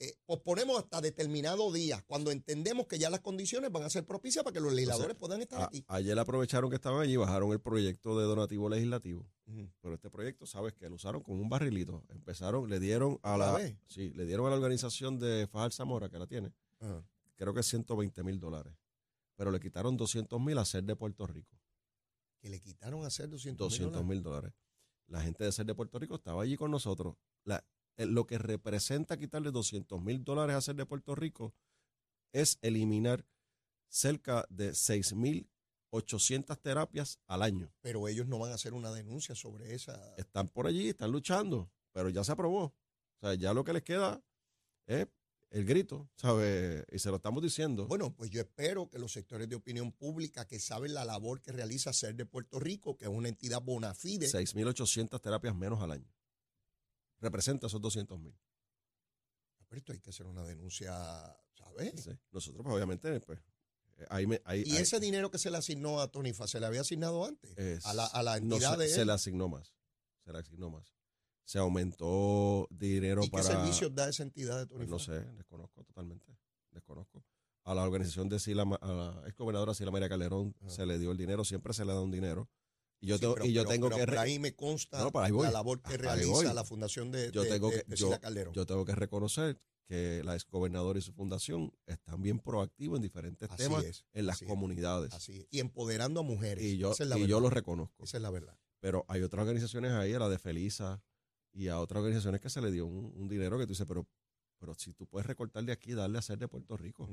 eh, 0.00 0.14
posponemos 0.26 0.78
hasta 0.78 1.00
determinado 1.00 1.72
día, 1.72 2.02
cuando 2.06 2.30
entendemos 2.30 2.86
que 2.86 2.98
ya 2.98 3.10
las 3.10 3.20
condiciones 3.20 3.72
van 3.72 3.82
a 3.82 3.90
ser 3.90 4.06
propicias 4.06 4.44
para 4.44 4.54
que 4.54 4.60
los 4.60 4.72
legisladores 4.72 5.16
puedan 5.16 5.40
estar 5.42 5.60
A- 5.60 5.64
aquí. 5.64 5.84
ayer 5.88 6.16
aprovecharon 6.18 6.70
que 6.70 6.76
estaban 6.76 7.00
allí, 7.00 7.16
bajaron 7.16 7.50
el 7.52 7.60
proyecto 7.60 8.18
de 8.18 8.24
donativo 8.26 8.68
legislativo. 8.68 9.28
Pero 9.80 9.94
este 9.94 10.10
proyecto, 10.10 10.46
sabes 10.46 10.74
que 10.74 10.88
lo 10.88 10.94
usaron 10.96 11.22
con 11.22 11.40
un 11.40 11.48
barrilito. 11.48 12.04
Empezaron, 12.10 12.68
le 12.68 12.78
dieron 12.78 13.18
a 13.22 13.34
¿Otra 13.34 13.52
la, 13.58 13.76
sí, 13.86 14.10
le 14.10 14.24
dieron 14.26 14.46
a 14.46 14.50
la 14.50 14.56
organización 14.56 15.18
de 15.18 15.46
Fajal 15.50 15.72
Zamora, 15.72 16.08
que 16.08 16.18
la 16.18 16.26
tiene, 16.26 16.52
creo 17.34 17.54
que 17.54 17.62
120 17.62 18.22
mil 18.22 18.38
dólares. 18.38 18.74
Pero 19.36 19.50
le 19.50 19.58
quitaron 19.60 19.96
200 19.96 20.38
mil 20.40 20.58
a 20.58 20.64
ser 20.64 20.84
de 20.84 20.96
Puerto 20.96 21.26
Rico. 21.26 21.58
Que 22.40 22.48
le 22.50 22.60
quitaron 22.60 23.04
a 23.04 23.06
hacer 23.08 23.28
200 23.28 23.68
200 23.68 24.04
mil 24.04 24.22
dólares. 24.22 24.52
La 25.06 25.22
gente 25.22 25.42
de 25.44 25.50
ser 25.52 25.64
de 25.66 25.74
Puerto 25.74 25.98
Rico 25.98 26.16
estaba 26.16 26.42
allí 26.42 26.56
con 26.56 26.70
nosotros. 26.70 27.14
La- 27.44 27.64
lo 27.98 28.26
que 28.26 28.38
representa 28.38 29.16
quitarle 29.16 29.50
200 29.50 30.00
mil 30.00 30.24
dólares 30.24 30.56
a 30.56 30.60
ser 30.60 30.76
de 30.76 30.86
Puerto 30.86 31.14
Rico 31.14 31.54
es 32.32 32.58
eliminar 32.62 33.26
cerca 33.88 34.46
de 34.50 34.74
6 34.74 35.14
mil 35.14 35.50
800 35.90 36.60
terapias 36.60 37.18
al 37.26 37.42
año. 37.42 37.72
Pero 37.80 38.08
ellos 38.08 38.26
no 38.26 38.38
van 38.38 38.52
a 38.52 38.54
hacer 38.54 38.74
una 38.74 38.92
denuncia 38.92 39.34
sobre 39.34 39.74
esa. 39.74 40.14
Están 40.16 40.48
por 40.48 40.66
allí, 40.66 40.90
están 40.90 41.10
luchando, 41.10 41.70
pero 41.92 42.08
ya 42.10 42.24
se 42.24 42.32
aprobó. 42.32 42.64
O 42.64 43.20
sea, 43.20 43.34
ya 43.34 43.54
lo 43.54 43.64
que 43.64 43.72
les 43.72 43.82
queda 43.82 44.22
es 44.86 45.06
el 45.50 45.64
grito, 45.64 46.10
¿sabes? 46.16 46.84
Y 46.92 46.98
se 46.98 47.08
lo 47.08 47.16
estamos 47.16 47.42
diciendo. 47.42 47.86
Bueno, 47.86 48.14
pues 48.14 48.30
yo 48.30 48.40
espero 48.40 48.88
que 48.90 48.98
los 48.98 49.12
sectores 49.12 49.48
de 49.48 49.56
opinión 49.56 49.92
pública 49.92 50.46
que 50.46 50.60
saben 50.60 50.94
la 50.94 51.04
labor 51.04 51.40
que 51.40 51.52
realiza 51.52 51.92
Ser 51.92 52.14
de 52.14 52.26
Puerto 52.26 52.60
Rico, 52.60 52.96
que 52.96 53.06
es 53.06 53.10
una 53.10 53.28
entidad 53.28 53.62
bona 53.62 53.94
fide, 53.94 54.26
6.800 54.26 55.20
terapias 55.20 55.56
menos 55.56 55.80
al 55.80 55.92
año. 55.92 56.12
Representa 57.20 57.66
esos 57.66 57.80
200 57.80 58.18
mil. 58.20 58.36
pero 59.68 59.78
esto 59.80 59.92
hay 59.92 60.00
que 60.00 60.10
hacer 60.10 60.26
una 60.26 60.42
denuncia, 60.44 60.92
¿sabes? 61.54 62.08
Nosotros, 62.32 62.62
pues, 62.64 62.74
obviamente, 62.74 63.20
pues, 63.20 63.38
eh, 63.98 64.06
ahí 64.08 64.26
me, 64.26 64.40
ahí, 64.44 64.62
Y 64.64 64.76
ahí- 64.76 64.82
ese 64.82 64.98
dinero 64.98 65.30
que 65.30 65.38
se 65.38 65.50
le 65.50 65.58
asignó 65.58 66.00
a 66.00 66.08
Tonifa, 66.10 66.46
¿se 66.46 66.58
le 66.58 66.64
había 66.66 66.80
asignado 66.80 67.24
antes? 67.26 67.52
es- 67.58 67.84
a, 67.84 67.92
la, 67.92 68.06
a 68.06 68.22
la 68.22 68.40
no, 68.40 68.54
entidad 68.54 68.76
se, 68.76 68.82
de 68.84 68.88
se 68.88 69.00
él. 69.02 69.08
le 69.08 69.12
asignó 69.12 69.48
más. 69.48 69.74
Se 70.24 70.32
le 70.32 70.38
asignó 70.38 70.70
más. 70.70 70.94
Se 71.44 71.58
aumentó 71.58 72.66
dinero 72.70 73.22
¿Y 73.22 73.26
qué 73.26 73.30
para. 73.32 73.42
servicios 73.44 73.94
da 73.94 74.08
esa 74.08 74.22
entidad 74.22 74.58
de 74.60 74.66
pues, 74.66 74.78
Tonifa? 74.88 74.90
no 74.90 74.98
sé, 74.98 75.32
desconozco 75.36 75.84
totalmente. 75.84 76.36
Desconozco. 76.70 77.22
A 77.64 77.74
la 77.74 77.82
organización 77.82 78.28
de 78.30 78.38
Sila, 78.38 78.62
a 78.62 78.86
la 78.92 79.22
ex 79.28 79.36
gobernadora 79.36 79.74
Sila 79.74 79.90
María 79.90 80.08
Calderón 80.08 80.54
Ajá. 80.60 80.70
se 80.70 80.86
le 80.86 80.98
dio 80.98 81.10
el 81.10 81.18
dinero, 81.18 81.44
siempre 81.44 81.74
se 81.74 81.84
le 81.84 81.92
da 81.92 82.00
un 82.00 82.10
dinero. 82.10 82.48
Y 83.00 83.06
yo, 83.06 83.14
Sí, 83.16 83.20
tengo, 83.20 83.34
pero- 83.34 83.46
y 83.46 83.52
yo 83.52 83.62
pero- 83.62 83.70
tengo 83.70 83.88
pero 83.88 83.98
que. 84.00 84.06
por 84.06 84.18
ahí 84.18 84.38
me 84.38 84.54
consta 84.54 84.98
No, 84.98 85.20
ahí 85.20 85.30
la 85.32 85.50
labor 85.50 85.80
que 85.82 85.90
Ahí 85.92 85.96
realiza 85.98 86.52
la 86.54 86.64
fundación 86.64 87.10
de, 87.12 87.30
yo 87.30 87.42
de- 87.44 87.48
tengo 87.50 87.70
de- 87.70 87.82
que, 87.84 87.90
de 87.90 87.96
yo, 87.96 88.20
Calderón. 88.20 88.54
yo 88.54 88.66
tengo 88.66 88.84
que 88.84 88.94
reconocer 88.94 89.60
que 89.86 90.22
la 90.24 90.34
ex 90.34 90.44
gobernadora 90.50 90.98
y 90.98 91.02
su 91.02 91.12
fundación 91.12 91.72
están 91.86 92.20
bien 92.22 92.40
proactivos 92.40 92.96
en 92.98 93.02
diferentes 93.02 93.48
Así 93.50 93.62
temas 93.62 93.84
es, 93.84 94.04
en 94.12 94.26
las 94.26 94.36
así 94.36 94.44
es, 94.44 94.50
comunidades. 94.50 95.12
Así 95.14 95.38
es. 95.40 95.46
Y 95.50 95.60
empoderando 95.60 96.20
a 96.20 96.22
mujeres. 96.22 96.62
Y 96.62 96.76
yo, 96.76 96.92
Esa 96.92 97.04
es 97.04 97.08
la 97.08 97.16
y 97.16 97.20
verdad. 97.22 97.30
yo 97.30 97.40
lo 97.40 97.48
reconozco. 97.50 98.04
Esa 98.04 98.18
es 98.18 98.22
la 98.22 98.30
verdad. 98.30 98.58
Pero 98.80 99.04
hay 99.08 99.22
otras 99.22 99.42
organizaciones 99.42 99.92
ahí, 99.92 100.12
a 100.12 100.18
la 100.18 100.28
de 100.28 100.38
Felisa 100.38 101.02
y 101.54 101.68
a 101.68 101.80
otras 101.80 102.00
organizaciones 102.00 102.40
que 102.40 102.50
se 102.50 102.60
le 102.60 102.70
dio 102.70 102.84
un, 102.84 103.12
un 103.16 103.28
dinero 103.28 103.58
que 103.58 103.64
tú 103.64 103.70
dices, 103.70 103.86
pero, 103.88 104.06
pero 104.58 104.74
si 104.74 104.92
tú 104.94 105.06
puedes 105.06 105.26
recortar 105.26 105.64
de 105.64 105.72
aquí 105.72 105.92
y 105.92 105.94
darle 105.94 106.18
a 106.18 106.22
ser 106.22 106.38
de 106.38 106.48
Puerto 106.48 106.76
Rico. 106.76 107.08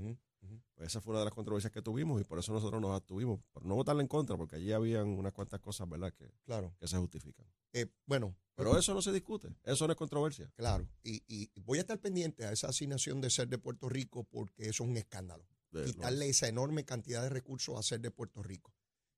Pues 0.75 0.87
esa 0.89 1.01
fue 1.01 1.11
una 1.11 1.19
de 1.19 1.25
las 1.25 1.33
controversias 1.33 1.71
que 1.71 1.81
tuvimos 1.81 2.19
y 2.21 2.23
por 2.23 2.37
eso 2.39 2.51
nosotros 2.53 2.81
nos 2.81 2.91
abstuvimos. 2.95 3.39
Por 3.51 3.65
no 3.65 3.75
votarle 3.75 4.01
en 4.01 4.07
contra, 4.07 4.35
porque 4.37 4.57
allí 4.57 4.71
habían 4.71 5.07
unas 5.07 5.33
cuantas 5.33 5.59
cosas, 5.59 5.87
¿verdad?, 5.89 6.13
que, 6.13 6.29
Claro. 6.45 6.73
que 6.79 6.87
se 6.87 6.97
justifican. 6.97 7.45
Eh, 7.73 7.87
bueno, 8.05 8.35
Pero 8.55 8.77
eso 8.77 8.93
no 8.93 9.01
se 9.01 9.11
discute, 9.11 9.49
eso 9.63 9.85
no 9.87 9.93
es 9.93 9.97
controversia. 9.97 10.51
claro. 10.55 10.87
Y, 11.03 11.23
y 11.27 11.49
voy 11.61 11.77
a 11.77 11.81
estar 11.81 11.99
pendiente 11.99 12.45
a 12.45 12.51
esa 12.51 12.67
asignación 12.69 13.19
de 13.21 13.29
ser 13.29 13.47
de 13.49 13.57
Puerto 13.57 13.89
Rico 13.89 14.23
porque 14.23 14.63
eso 14.69 14.83
es 14.83 14.89
un 14.89 14.97
escándalo. 14.97 15.45
Lo 15.71 15.83
quitarle 15.83 16.25
es. 16.29 16.37
esa 16.37 16.47
enorme 16.47 16.85
cantidad 16.85 17.21
de 17.21 17.29
recursos 17.29 17.77
a 17.77 17.83
ser 17.83 17.99
de 17.99 18.11
Puerto 18.11 18.41
Rico. 18.43 18.73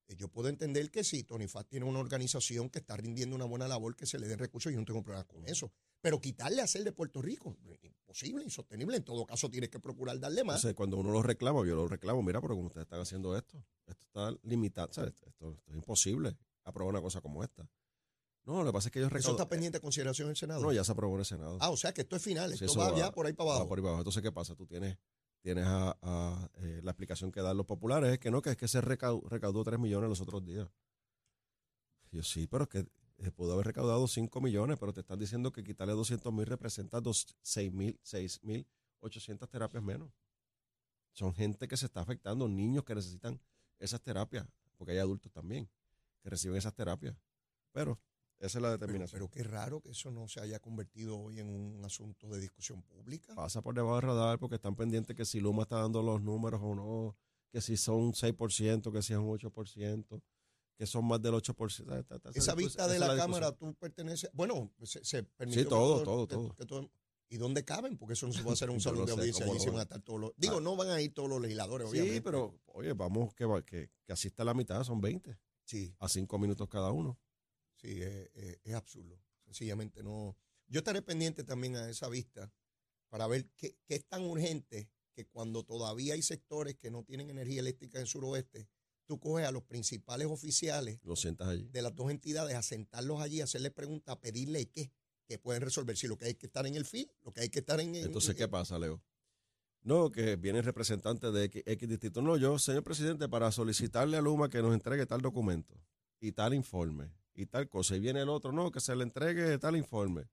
Eh, 0.07 0.15
Yo 0.15 0.27
puedo 0.29 0.47
entender 0.49 0.89
que 0.89 1.03
sí, 1.03 1.23
Tony 1.23 1.47
Faz 1.47 1.67
tiene 1.67 1.85
una 1.85 1.99
organización 1.99 2.69
que 2.69 2.79
está 2.79 2.95
rindiendo 2.97 3.35
una 3.35 3.45
buena 3.45 3.67
labor, 3.67 3.95
que 3.95 4.05
se 4.05 4.17
le 4.19 4.27
den 4.27 4.39
recursos, 4.39 4.71
yo 4.71 4.79
no 4.79 4.85
tengo 4.85 5.03
problemas 5.03 5.25
con 5.27 5.45
eso. 5.47 5.71
Pero 6.01 6.19
quitarle 6.21 6.61
a 6.61 6.67
ser 6.67 6.83
de 6.83 6.91
Puerto 6.91 7.21
Rico, 7.21 7.57
imposible, 7.81 8.43
insostenible. 8.43 8.97
En 8.97 9.03
todo 9.03 9.25
caso, 9.25 9.49
tienes 9.49 9.69
que 9.69 9.79
procurar 9.79 10.19
darle 10.19 10.43
más. 10.43 10.57
Entonces, 10.57 10.75
cuando 10.75 10.97
uno 10.97 11.11
lo 11.11 11.21
reclama, 11.23 11.65
yo 11.65 11.75
lo 11.75 11.87
reclamo, 11.87 12.21
mira, 12.23 12.39
pero 12.41 12.55
como 12.55 12.67
ustedes 12.67 12.85
están 12.85 13.01
haciendo 13.01 13.35
esto, 13.37 13.61
esto 13.85 14.05
está 14.05 14.31
limitado, 14.43 14.93
¿sabes? 14.93 15.13
Esto, 15.13 15.27
esto 15.27 15.57
es 15.67 15.75
imposible, 15.75 16.37
aprobar 16.63 16.93
una 16.93 17.01
cosa 17.01 17.19
como 17.21 17.43
esta. 17.43 17.67
No, 18.45 18.59
lo 18.63 18.67
que 18.67 18.73
pasa 18.73 18.87
es 18.87 18.91
que 18.93 18.99
ellos 18.99 19.11
eso 19.11 19.17
recaudan- 19.17 19.31
está 19.35 19.49
pendiente 19.49 19.77
de 19.79 19.81
consideración 19.81 20.27
en 20.27 20.29
el 20.31 20.37
Senado. 20.37 20.61
No, 20.61 20.71
ya 20.71 20.83
se 20.85 20.91
aprobó 20.93 21.15
en 21.15 21.19
el 21.19 21.25
Senado. 21.25 21.57
Ah, 21.59 21.69
o 21.69 21.75
sea 21.75 21.93
que 21.93 22.01
esto 22.01 22.15
es 22.15 22.21
final, 22.23 22.49
Sí, 22.51 22.53
esto 22.53 22.65
eso 22.67 22.79
va, 22.79 22.91
va- 22.91 22.97
ya 22.97 23.11
por 23.11 23.25
ahí 23.25 23.33
para 23.33 23.49
Va 23.49 23.55
abajo. 23.55 23.67
por 23.67 23.77
ahí 23.79 23.81
para 23.81 23.89
abajo. 23.89 24.01
Entonces, 24.03 24.23
¿qué 24.23 24.31
pasa? 24.31 24.55
Tú 24.55 24.65
tienes, 24.65 24.97
tienes 25.41 25.65
a, 25.67 26.49
eh, 26.55 26.81
la 26.83 26.91
explicación 26.91 27.31
que 27.31 27.41
dan 27.41 27.57
los 27.57 27.65
populares, 27.65 28.11
es 28.11 28.19
que 28.19 28.31
no, 28.31 28.41
que 28.41 28.51
es 28.51 28.57
que 28.57 28.67
se 28.67 28.81
recau- 28.81 29.23
recaudó 29.27 29.63
3 29.63 29.79
millones 29.79 30.09
los 30.09 30.21
otros 30.21 30.45
días. 30.45 30.67
Yo 32.11 32.23
sí, 32.23 32.47
pero 32.47 32.63
es 32.63 32.69
que 32.69 32.87
eh, 33.19 33.31
pudo 33.31 33.53
haber 33.53 33.67
recaudado 33.67 34.07
5 34.07 34.41
millones, 34.41 34.77
pero 34.79 34.93
te 34.93 35.01
están 35.01 35.19
diciendo 35.19 35.51
que 35.51 35.63
quitarle 35.63 35.93
200 35.93 36.31
mil 36.33 36.45
representa 36.45 37.01
6 37.41 37.73
mil, 37.73 37.99
6 38.03 38.43
mil 38.43 38.67
800 38.99 39.49
terapias 39.49 39.83
menos. 39.83 40.11
Son 41.13 41.33
gente 41.33 41.67
que 41.67 41.77
se 41.77 41.87
está 41.87 42.01
afectando, 42.01 42.47
niños 42.47 42.83
que 42.83 42.93
necesitan 42.95 43.39
esas 43.79 44.01
terapias, 44.01 44.47
porque 44.77 44.91
hay 44.93 44.99
adultos 44.99 45.31
también 45.31 45.69
que 46.21 46.29
reciben 46.29 46.57
esas 46.57 46.73
terapias. 46.75 47.15
Pero 47.71 47.99
esa 48.39 48.57
es 48.57 48.61
la 48.61 48.71
determinación. 48.71 49.19
pero 49.19 49.29
qué 49.29 49.43
raro 49.43 49.81
que 49.81 49.89
eso 49.91 50.11
no 50.11 50.27
se 50.27 50.39
haya 50.41 50.59
convertido 50.59 51.17
hoy 51.19 51.39
en 51.39 51.49
un 51.49 51.83
asunto 51.83 52.27
de 52.29 52.39
discusión 52.39 52.81
pública. 52.83 53.33
pasa 53.35 53.61
por 53.61 53.73
debajo 53.75 53.95
del 53.95 54.03
radar 54.03 54.39
porque 54.39 54.55
están 54.55 54.75
pendientes 54.75 55.15
que 55.15 55.25
si 55.25 55.39
Luma 55.39 55.63
está 55.63 55.77
dando 55.79 56.01
los 56.03 56.21
números 56.21 56.61
o 56.63 56.75
no, 56.75 57.15
que 57.51 57.61
si 57.61 57.77
son 57.77 57.95
un 57.95 58.13
6%, 58.13 58.91
que 58.91 59.01
si 59.01 59.13
es 59.13 59.19
un 59.19 59.27
8%, 59.29 60.21
que 60.77 60.85
son 60.85 61.05
más 61.05 61.19
del 61.21 61.33
8%. 61.33 61.83
Esa- 61.93 61.99
esa- 61.99 62.15
Esa 62.15 62.29
discusión- 62.29 62.57
vista 62.57 62.83
esa 62.85 62.93
de 62.93 62.99
la. 62.99 63.15
Cámara, 63.15 63.51
tú 63.51 63.73
perteneces. 63.75 64.29
Bueno, 64.33 64.71
se, 64.83 65.03
se 65.03 65.23
permitió. 65.23 65.63
Sí, 65.63 65.69
todo, 65.69 66.03
todo, 66.03 66.27
que- 66.27 66.35
todo. 66.35 66.53
que 66.55 66.65
todo- 66.65 66.91
¿Y 67.29 67.35
dónde 67.37 67.65
caben? 67.65 67.97
Porque 67.97 68.13
eso 68.13 68.25
no 68.27 68.31
se 68.33 68.41
puede 68.41 68.53
hacer 68.53 68.69
en 68.69 68.75
un 68.75 68.81
salón 68.81 69.05
de 69.05 69.11
audiencia. 69.11 69.45
Allí 69.45 69.59
se 69.59 69.69
van 69.69 69.79
a 69.79 69.81
estar 69.81 69.99
todos 70.01 70.19
los. 70.19 70.31
Digo, 70.37 70.57
Ah. 70.57 70.61
no 70.61 70.75
van 70.77 70.89
a 70.89 71.01
ir 71.01 71.13
todos 71.13 71.27
los 71.27 71.41
legisladores, 71.41 71.89
obviamente. 71.89 72.15
Sí, 72.15 72.21
pero 72.21 72.57
oye, 72.67 72.93
vamos 72.93 73.33
que, 73.33 73.43
va- 73.45 73.61
que, 73.63 73.89
que 74.05 74.13
asista 74.13 74.43
la 74.45 74.53
mitad, 74.53 74.81
son 74.83 75.01
20, 75.01 75.37
Sí, 75.65 75.93
a 75.99 76.07
5 76.07 76.37
minutos 76.39 76.69
cada 76.69 76.91
uno. 76.91 77.17
Sí, 77.77 77.99
es 78.01 78.73
absurdo. 78.73 79.19
Sencillamente 79.45 80.03
no. 80.03 80.35
Yo 80.67 80.79
estaré 80.79 81.01
pendiente 81.01 81.43
también 81.43 81.75
a 81.77 81.89
esa 81.89 82.09
vista 82.09 82.51
para 83.09 83.25
ver 83.27 83.47
qué, 83.55 83.77
qué 83.85 83.95
es 83.95 84.05
tan 84.05 84.23
urgente 84.25 84.89
que 85.13 85.25
cuando 85.25 85.63
todavía 85.63 86.13
hay 86.13 86.21
sectores 86.21 86.75
que 86.75 86.91
no 86.91 87.03
tienen 87.03 87.29
energía 87.29 87.61
eléctrica 87.61 87.97
en 87.97 88.01
el 88.03 88.07
suroeste, 88.07 88.67
tú 89.05 89.19
coges 89.19 89.47
a 89.47 89.51
los 89.51 89.63
principales 89.63 90.27
oficiales 90.27 90.99
Lo 91.03 91.15
sientas 91.15 91.47
allí. 91.47 91.69
de 91.71 91.81
las 91.81 91.95
dos 91.95 92.11
entidades 92.11 92.55
a 92.55 92.61
sentarlos 92.61 93.21
allí, 93.21 93.39
a 93.41 93.45
hacerles 93.45 93.71
preguntas, 93.71 94.13
a 94.13 94.19
pedirle 94.19 94.69
qué, 94.69 94.91
que 95.25 95.39
pueden 95.39 95.61
resolver. 95.61 95.95
Si 95.95 96.07
lo 96.07 96.17
que 96.17 96.25
hay 96.25 96.35
que 96.35 96.47
estar 96.47 96.67
en 96.67 96.75
el 96.75 96.83
FIL, 96.85 97.09
lo 97.23 97.31
que 97.33 97.41
hay 97.41 97.49
que 97.49 97.59
estar 97.59 97.79
en. 97.79 97.95
en- 97.95 98.05
Entonces, 98.05 98.35
¿qué 98.35 98.47
pasa, 98.49 98.77
Leo? 98.77 99.01
No, 99.81 100.11
que 100.11 100.35
viene 100.35 100.61
representante 100.61 101.31
de 101.31 101.45
X, 101.45 101.63
X 101.65 101.87
distrito. 101.89 102.21
No, 102.21 102.35
yo, 102.35 102.59
señor 102.59 102.83
presidente, 102.83 103.29
para 103.29 103.49
solicitarle 103.53 104.17
a 104.17 104.21
Luma 104.21 104.49
que 104.49 104.61
nos 104.61 104.73
entregue 104.73 105.05
tal 105.05 105.21
documento 105.21 105.79
y 106.19 106.33
tal 106.33 106.53
informe 106.53 107.09
y 107.37 107.45
tal 107.45 107.69
cosa. 107.69 107.95
Y 107.95 107.99
viene 107.99 108.21
el 108.21 108.29
otro, 108.29 108.51
no, 108.51 108.71
que 108.71 108.79
se 108.81 108.95
le 108.95 109.03
entregue 109.03 109.57
tal 109.59 109.77
informe. 109.77 110.27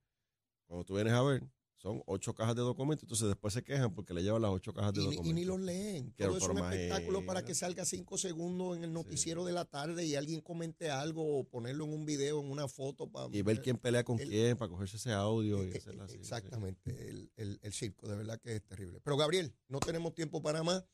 Cuando 0.66 0.84
tú 0.84 0.94
vienes 0.94 1.12
a 1.12 1.22
ver, 1.22 1.42
son 1.76 2.02
ocho 2.06 2.34
cajas 2.34 2.56
de 2.56 2.62
documentos, 2.62 3.02
entonces 3.02 3.28
después 3.28 3.52
se 3.52 3.62
quejan 3.62 3.94
porque 3.94 4.14
le 4.14 4.22
llevan 4.22 4.40
las 4.40 4.50
ocho 4.52 4.72
cajas 4.72 4.94
de 4.94 5.02
Y, 5.02 5.04
documentos. 5.04 5.30
y 5.30 5.34
ni 5.34 5.44
los 5.44 5.60
leen. 5.60 6.10
Quiero 6.12 6.32
Todo 6.32 6.38
es 6.38 6.48
un 6.48 6.64
espectáculo 6.64 7.26
para 7.26 7.44
que 7.44 7.54
salga 7.54 7.84
cinco 7.84 8.16
segundos 8.16 8.74
en 8.78 8.84
el 8.84 8.92
noticiero 8.94 9.44
de 9.44 9.52
la 9.52 9.66
tarde 9.66 10.06
y 10.06 10.14
alguien 10.14 10.40
comente 10.40 10.90
algo 10.90 11.40
o 11.40 11.44
ponerlo 11.44 11.84
en 11.84 11.92
un 11.92 12.06
video, 12.06 12.40
en 12.40 12.50
una 12.50 12.68
foto. 12.68 13.06
Para, 13.10 13.28
Y 13.36 13.42
ver 13.42 13.60
quién 13.60 13.76
pelea 13.76 14.02
con 14.02 14.18
el- 14.18 14.26
quién 14.30 14.56
para 14.56 14.70
cogerse 14.70 14.96
ese 14.96 15.12
audio 15.12 15.62
y 15.62 15.72
Eh, 15.72 15.76
hacerla 15.76 16.04
así. 16.04 16.14
sí. 16.14 16.20
Exactamente, 16.20 16.90
el, 17.10 17.30
el- 17.36 17.58
el 17.60 17.72
circo, 17.74 18.08
de 18.08 18.16
verdad 18.16 18.40
que 18.40 18.56
es 18.56 18.64
terrible. 18.64 19.00
Pero 19.04 19.18
Gabriel, 19.18 19.54
no 19.68 19.78
tenemos 19.78 20.14
tiempo 20.14 20.40
para 20.40 20.62
más. 20.62 20.86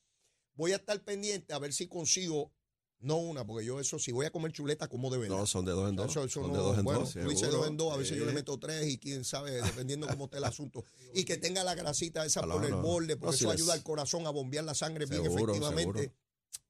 Voy 0.55 0.73
a 0.73 0.77
estar 0.77 1.01
pendiente 1.05 1.53
a 1.55 1.61
ver 1.61 1.73
si 1.73 1.87
consigo, 1.87 2.53
no 3.01 3.17
una, 3.17 3.47
porque 3.47 3.65
yo 3.67 3.81
eso, 3.81 3.99
si 3.99 4.13
voy 4.13 4.27
a 4.27 4.31
comer 4.31 4.53
chuleta, 4.53 4.89
como 4.89 5.11
de 5.11 5.19
verdad. 5.19 5.37
No, 5.39 5.47
son 5.47 5.65
de 5.65 5.73
dos 5.73 5.89
en 5.89 5.97
dos. 5.97 6.11
eso- 6.11 6.25
eso 6.25 6.41
son 6.43 6.53
no- 6.53 6.59
de 6.59 6.63
dos 6.65 6.79
en 6.79 6.85
bueno, 6.85 7.01
dos. 7.01 7.13
tú 7.15 7.29
dices 7.29 7.51
dos 7.51 7.67
en 7.67 7.77
dos, 7.77 7.93
a 7.93 7.97
veces 7.97 8.17
yo 8.19 8.25
le 8.27 8.33
meto 8.33 8.59
tres 8.59 8.87
y 8.89 8.99
quién 8.99 9.25
sabe, 9.25 9.53
dependiendo 9.63 10.07
cómo 10.07 10.25
esté 10.27 10.37
el 10.39 10.45
asunto. 10.45 10.85
Y 11.15 11.25
que 11.25 11.37
tenga 11.39 11.65
la 11.65 11.75
grasita 11.75 12.25
esa 12.25 12.41
Claro, 12.43 12.61
por 12.61 12.65
el 12.67 12.71
no. 12.73 12.83
borde, 12.83 13.17
porque 13.17 13.37
si 13.37 13.45
eso 13.45 13.51
ayuda 13.53 13.73
al 13.75 13.83
corazón 13.83 14.27
a 14.27 14.31
bombear 14.31 14.65
la 14.65 14.75
sangre 14.75 15.07
bien 15.07 15.25
efectivamente. 15.27 15.81
seguro. 15.83 16.13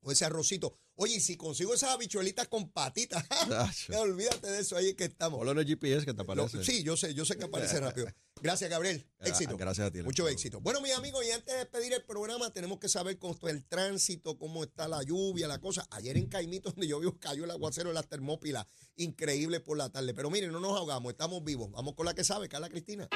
O 0.02 0.10
ese 0.12 0.24
arrocito. 0.24 0.74
Oye, 0.94 1.16
y 1.16 1.20
si 1.20 1.36
consigo 1.36 1.74
esas 1.74 1.90
habichuelitas 1.90 2.48
con 2.48 2.70
patitas, 2.70 3.24
olvídate 3.98 4.46
de 4.50 4.60
eso, 4.60 4.76
ahí 4.76 4.88
es 4.90 4.94
que 4.94 5.04
estamos. 5.04 5.46
En 5.46 5.58
el 5.58 5.66
GPS 5.66 6.04
que 6.06 6.12
te 6.12 6.24
Lo- 6.24 6.32
aparece. 6.44 6.64
sí, 6.64 6.82
yo 6.82 6.96
sé, 6.96 7.12
yo 7.14 7.24
sé 7.24 7.36
que 7.36 7.44
aparece 7.44 7.78
rápido. 7.80 8.06
Gracias, 8.42 8.70
Gabriel. 8.70 9.06
Gra- 9.18 9.28
Éxito. 9.28 9.56
gracias 9.58 9.86
a 9.86 9.90
ti, 9.90 10.02
Mucho 10.02 10.26
éxito. 10.28 10.60
Bueno, 10.60 10.80
mis 10.80 10.92
amigos, 10.94 11.24
y 11.26 11.30
antes 11.30 11.52
de 11.52 11.58
despedir 11.60 11.92
el 11.92 12.02
programa, 12.04 12.50
tenemos 12.50 12.78
que 12.78 12.88
saber 12.88 13.18
cómo 13.18 13.34
está 13.34 13.50
el 13.50 13.62
tránsito, 13.66 14.38
cómo 14.38 14.64
está 14.64 14.88
la 14.88 15.02
lluvia, 15.02 15.46
la 15.46 15.58
cosa. 15.60 15.86
Ayer 15.90 16.16
en 16.16 16.26
Caimito, 16.26 16.70
donde 16.74 16.86
yo 16.88 16.98
vivo, 17.00 17.16
cayó 17.20 17.44
el 17.44 17.50
aguacero 17.50 17.90
de 17.90 17.94
las 17.94 18.08
termópilas. 18.08 18.66
Increíble 18.96 19.60
por 19.60 19.76
la 19.76 19.90
tarde. 19.90 20.14
Pero 20.14 20.30
miren, 20.30 20.52
no 20.52 20.60
nos 20.60 20.76
ahogamos, 20.78 21.12
estamos 21.12 21.44
vivos. 21.44 21.70
Vamos 21.70 21.94
con 21.94 22.06
la 22.06 22.14
que 22.14 22.24
sabe, 22.24 22.48
Carla 22.48 22.68
Cristina. 22.70 23.08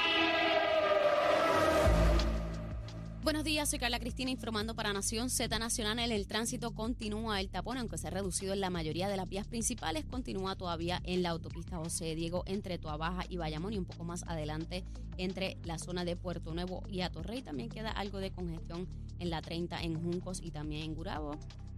Buenos 3.25 3.45
días, 3.45 3.71
soy 3.71 3.79
Carla 3.79 3.99
Cristina 3.99 4.31
informando 4.31 4.75
para 4.75 4.93
Nación 4.93 5.31
Z 5.31 5.59
Nacional. 5.59 6.13
El 6.13 6.27
tránsito 6.27 6.75
continúa 6.75 7.41
el 7.41 7.49
tapón, 7.49 7.79
aunque 7.79 7.97
se 7.97 8.07
ha 8.07 8.11
reducido 8.11 8.53
en 8.53 8.61
la 8.61 8.69
mayoría 8.69 9.09
de 9.09 9.17
las 9.17 9.27
vías 9.27 9.47
principales, 9.47 10.05
continúa 10.05 10.57
todavía 10.57 11.01
en 11.05 11.23
la 11.23 11.31
autopista 11.31 11.79
José 11.79 12.15
Diego 12.17 12.43
entre 12.45 12.77
Toabaja 12.77 13.25
y 13.27 13.39
Bayamón 13.39 13.73
y 13.73 13.79
un 13.79 13.87
poco 13.87 14.05
más 14.05 14.25
adelante 14.25 14.85
entre 15.17 15.57
la 15.65 15.79
zona 15.79 16.05
de 16.05 16.17
Puerto 16.17 16.53
Nuevo 16.53 16.83
y 16.87 17.01
Atorrey. 17.01 17.41
También 17.41 17.71
queda 17.71 17.93
algo 17.93 18.19
de 18.19 18.31
congestión 18.31 18.87
en 19.19 19.31
la 19.31 19.41
30 19.41 19.81
en 19.81 20.03
Juncos 20.03 20.43
y 20.43 20.51
también 20.51 20.83
en 20.83 20.95
Gurabo. 20.95 21.31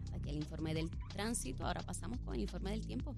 Hasta 0.02 0.16
aquí 0.16 0.30
el 0.30 0.36
informe 0.38 0.74
del 0.74 0.90
tránsito. 1.12 1.64
Ahora 1.64 1.82
pasamos 1.82 2.18
con 2.22 2.34
el 2.34 2.40
informe 2.40 2.72
del 2.72 2.84
tiempo. 2.84 3.14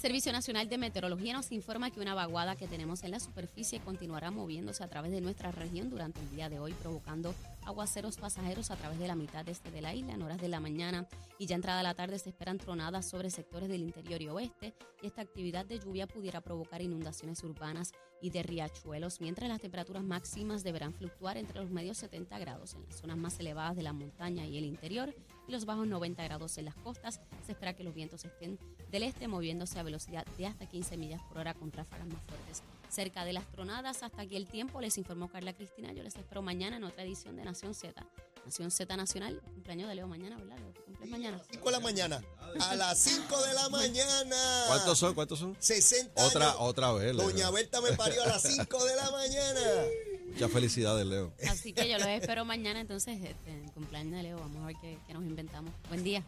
Servicio 0.00 0.32
Nacional 0.32 0.66
de 0.66 0.78
Meteorología 0.78 1.34
nos 1.34 1.52
informa 1.52 1.90
que 1.90 2.00
una 2.00 2.14
vaguada 2.14 2.56
que 2.56 2.66
tenemos 2.66 3.04
en 3.04 3.10
la 3.10 3.20
superficie 3.20 3.80
continuará 3.80 4.30
moviéndose 4.30 4.82
a 4.82 4.88
través 4.88 5.12
de 5.12 5.20
nuestra 5.20 5.52
región 5.52 5.90
durante 5.90 6.20
el 6.20 6.30
día 6.30 6.48
de 6.48 6.58
hoy, 6.58 6.72
provocando 6.72 7.34
aguaceros 7.66 8.16
pasajeros 8.16 8.70
a 8.70 8.76
través 8.76 8.98
de 8.98 9.06
la 9.06 9.14
mitad 9.14 9.46
este 9.46 9.70
de 9.70 9.82
la 9.82 9.94
isla 9.94 10.14
en 10.14 10.22
horas 10.22 10.40
de 10.40 10.48
la 10.48 10.58
mañana. 10.58 11.06
Y 11.38 11.44
ya 11.44 11.54
entrada 11.54 11.82
la 11.82 11.92
tarde 11.92 12.18
se 12.18 12.30
esperan 12.30 12.56
tronadas 12.56 13.10
sobre 13.10 13.28
sectores 13.28 13.68
del 13.68 13.82
interior 13.82 14.22
y 14.22 14.28
oeste 14.28 14.72
y 15.02 15.06
esta 15.06 15.20
actividad 15.20 15.66
de 15.66 15.78
lluvia 15.78 16.06
pudiera 16.06 16.40
provocar 16.40 16.80
inundaciones 16.80 17.44
urbanas 17.44 17.92
y 18.22 18.30
de 18.30 18.42
riachuelos, 18.42 19.20
mientras 19.20 19.50
las 19.50 19.60
temperaturas 19.60 20.02
máximas 20.02 20.64
deberán 20.64 20.94
fluctuar 20.94 21.36
entre 21.36 21.60
los 21.60 21.68
medios 21.68 21.98
70 21.98 22.38
grados 22.38 22.72
en 22.72 22.86
las 22.86 22.96
zonas 22.96 23.18
más 23.18 23.38
elevadas 23.38 23.76
de 23.76 23.82
la 23.82 23.92
montaña 23.92 24.46
y 24.46 24.56
el 24.56 24.64
interior 24.64 25.14
y 25.50 25.52
los 25.52 25.64
bajos 25.64 25.86
90 25.86 26.22
grados 26.22 26.56
en 26.58 26.64
las 26.66 26.76
costas. 26.76 27.20
Se 27.44 27.52
espera 27.52 27.74
que 27.74 27.82
los 27.82 27.92
vientos 27.92 28.24
estén 28.24 28.56
del 28.90 29.02
este 29.02 29.26
moviéndose 29.26 29.78
a 29.80 29.82
velocidad 29.82 30.24
de 30.38 30.46
hasta 30.46 30.66
15 30.66 30.96
millas 30.96 31.20
por 31.28 31.38
hora 31.38 31.54
con 31.54 31.72
ráfagas 31.72 32.06
más 32.06 32.22
fuertes. 32.22 32.62
Cerca 32.88 33.24
de 33.24 33.32
las 33.32 33.50
tronadas, 33.50 34.02
hasta 34.04 34.22
aquí 34.22 34.36
el 34.36 34.46
tiempo, 34.46 34.80
les 34.80 34.96
informó 34.96 35.28
Carla 35.28 35.52
Cristina. 35.52 35.92
Yo 35.92 36.02
les 36.04 36.14
espero 36.14 36.40
mañana 36.42 36.76
en 36.76 36.84
otra 36.84 37.02
edición 37.02 37.36
de 37.36 37.44
Nación 37.44 37.74
Z. 37.74 38.04
Nación 38.44 38.70
Z 38.70 38.96
Nacional, 38.96 39.40
cumpleaños 39.42 39.88
de 39.88 39.94
Leo 39.96 40.06
mañana, 40.06 40.36
¿verdad? 40.36 40.56
Leo, 40.56 40.72
¿tu 40.72 40.82
cumples 40.84 41.10
mañana. 41.10 41.40
5 41.50 41.66
de 41.66 41.72
la 41.72 41.80
mañana. 41.80 42.22
A 42.60 42.76
las 42.76 42.98
5 42.98 43.42
de 43.42 43.54
la 43.54 43.68
mañana. 43.68 44.64
¿Cuántos 44.68 44.98
son? 44.98 45.14
¿Cuántos 45.14 45.38
son? 45.40 45.56
60 45.58 46.24
Otra, 46.26 46.46
años. 46.46 46.56
otra 46.60 46.92
vez. 46.92 47.16
Doña 47.16 47.50
Berta 47.50 47.80
me 47.80 47.92
parió 47.92 48.22
a 48.22 48.26
las 48.28 48.42
5 48.42 48.84
de 48.84 48.96
la 48.96 49.10
mañana. 49.10 49.60
Muchas 50.32 50.52
felicidades, 50.52 51.06
Leo. 51.06 51.32
Así 51.48 51.72
que 51.72 51.88
yo 51.88 51.98
los 51.98 52.06
espero 52.08 52.44
mañana, 52.44 52.80
entonces, 52.80 53.18
este, 53.22 53.52
el 53.52 53.70
cumpleaños 53.72 54.14
de 54.14 54.22
Leo. 54.22 54.38
Vamos 54.38 54.62
a 54.62 54.66
ver 54.66 54.76
qué, 54.80 54.98
qué 55.06 55.12
nos 55.12 55.24
inventamos. 55.24 55.72
Buen 55.88 56.02
día. 56.02 56.24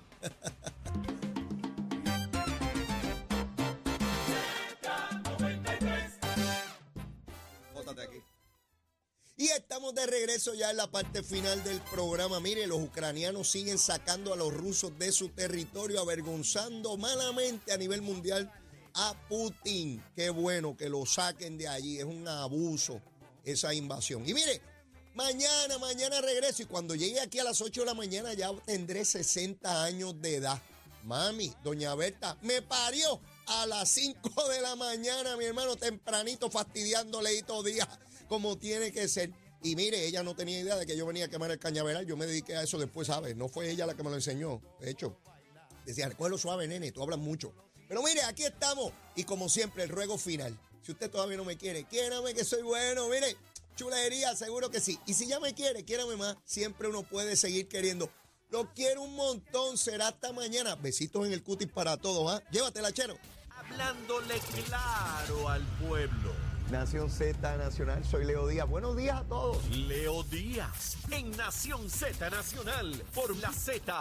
Bótate 7.75 8.03
aquí. 8.03 8.19
Y 9.37 9.49
estamos 9.49 9.95
de 9.95 10.07
regreso 10.07 10.55
ya 10.55 10.71
en 10.71 10.77
la 10.77 10.91
parte 10.91 11.23
final 11.23 11.65
del 11.65 11.81
programa. 11.81 12.39
Mire, 12.39 12.67
los 12.67 12.81
ucranianos 12.81 13.51
siguen 13.51 13.79
sacando 13.79 14.33
a 14.35 14.37
los 14.37 14.53
rusos 14.53 14.97
de 14.99 15.11
su 15.11 15.31
territorio, 15.31 16.01
avergonzando 16.01 16.97
malamente 16.97 17.73
a 17.73 17.79
nivel 17.79 18.03
mundial 18.03 18.53
a 18.95 19.15
Putin. 19.29 20.03
Qué 20.15 20.29
bueno 20.31 20.77
que 20.77 20.89
lo 20.89 21.07
saquen 21.07 21.57
de 21.57 21.67
allí. 21.67 21.99
Es 21.99 22.05
un 22.05 22.29
abuso 22.29 23.01
esa 23.45 23.75
invasión. 23.75 24.29
Y 24.29 24.35
mire, 24.35 24.61
mañana, 25.15 25.79
mañana 25.79 26.21
regreso. 26.21 26.63
Y 26.63 26.67
cuando 26.67 26.95
llegue 26.95 27.21
aquí 27.21 27.39
a 27.39 27.45
las 27.45 27.61
8 27.61 27.81
de 27.81 27.87
la 27.87 27.95
mañana 27.95 28.35
ya 28.35 28.53
tendré 28.65 29.05
60 29.05 29.85
años 29.85 30.21
de 30.21 30.37
edad. 30.37 30.63
Mami, 31.05 31.53
doña 31.65 31.95
Berta, 31.97 32.39
me 32.43 32.63
parió 32.63 33.21
a 33.47 33.67
las 33.67 33.89
5 33.89 34.49
de 34.49 34.61
la 34.61 34.77
mañana, 34.77 35.37
mi 35.37 35.45
hermano, 35.45 35.77
tempranito, 35.77 36.49
fastidiándole 36.49 37.31
ahí 37.31 37.43
todo 37.43 37.65
día, 37.65 37.89
como 38.29 38.57
tiene 38.57 38.93
que 38.93 39.09
ser. 39.09 39.33
Y 39.65 39.77
mire, 39.77 40.07
ella 40.07 40.23
no 40.23 40.35
tenía 40.35 40.61
idea 40.61 40.77
de 40.77 40.87
que 40.87 40.97
yo 40.97 41.07
venía 41.07 41.27
a 41.27 41.29
quemar 41.29 41.51
el 41.51 41.59
cañaveral. 41.59 42.07
Yo 42.07 42.17
me 42.17 42.27
dediqué 42.27 42.57
a 42.57 42.63
eso 42.63 42.79
después, 42.79 43.07
¿sabes? 43.07 43.37
No 43.37 43.49
fue 43.49 43.71
ella 43.71 43.87
la 43.87 43.95
que 43.95 44.03
me 44.03 44.11
lo 44.11 44.17
enseñó. 44.17 44.61
De 44.81 44.91
hecho, 44.91 45.17
decía, 45.87 46.09
recuerdo 46.09 46.39
suave, 46.39 46.67
nene, 46.67 46.91
tú 46.91 47.03
hablas 47.03 47.19
mucho. 47.19 47.53
Pero 47.89 48.03
mire, 48.03 48.23
aquí 48.23 48.45
estamos. 48.45 48.93
Y 49.15 49.25
como 49.25 49.49
siempre, 49.49 49.85
el 49.85 49.89
ruego 49.89 50.19
final. 50.19 50.59
Si 50.83 50.93
usted 50.93 51.11
todavía 51.11 51.37
no 51.37 51.45
me 51.45 51.57
quiere, 51.57 51.85
quiérame 51.85 52.35
que 52.35 52.45
soy 52.45 52.63
bueno. 52.63 53.09
Mire, 53.09 53.37
chulería, 53.77 54.35
seguro 54.35 54.71
que 54.71 54.81
sí. 54.81 54.99
Y 55.07 55.15
si 55.15 55.27
ya 55.29 55.39
me 55.41 55.55
quiere, 55.55 55.85
quiérame 55.85 56.17
más. 56.17 56.37
Siempre 56.45 56.89
uno 56.89 57.03
puede 57.03 57.37
seguir 57.37 57.69
queriendo. 57.69 58.11
Lo 58.51 58.73
quiero 58.75 59.03
un 59.03 59.15
montón. 59.15 59.79
Será 59.79 60.09
hasta 60.09 60.33
mañana. 60.33 60.75
Besitos 60.75 61.25
en 61.27 61.33
el 61.33 61.43
cutis 61.43 61.69
para 61.69 61.97
todos, 61.97 62.33
¿ah? 62.33 62.43
Llévatela, 62.51 62.93
chero. 62.93 63.17
Hablándole 63.51 64.39
claro 64.67 65.49
al 65.49 65.63
pueblo. 65.79 66.53
Nación 66.73 67.11
Z 67.11 67.57
Nacional, 67.59 68.03
soy 68.03 68.25
Leo 68.25 68.47
Díaz. 68.47 68.67
Buenos 68.67 68.97
días 68.97 69.21
a 69.21 69.25
todos. 69.25 69.69
Leo 69.77 70.23
Díaz, 70.23 70.97
en 71.11 71.31
Nación 71.33 71.91
Z 71.91 72.31
Nacional, 72.31 73.05
por 73.15 73.37
la 73.37 73.53
Z 73.53 73.83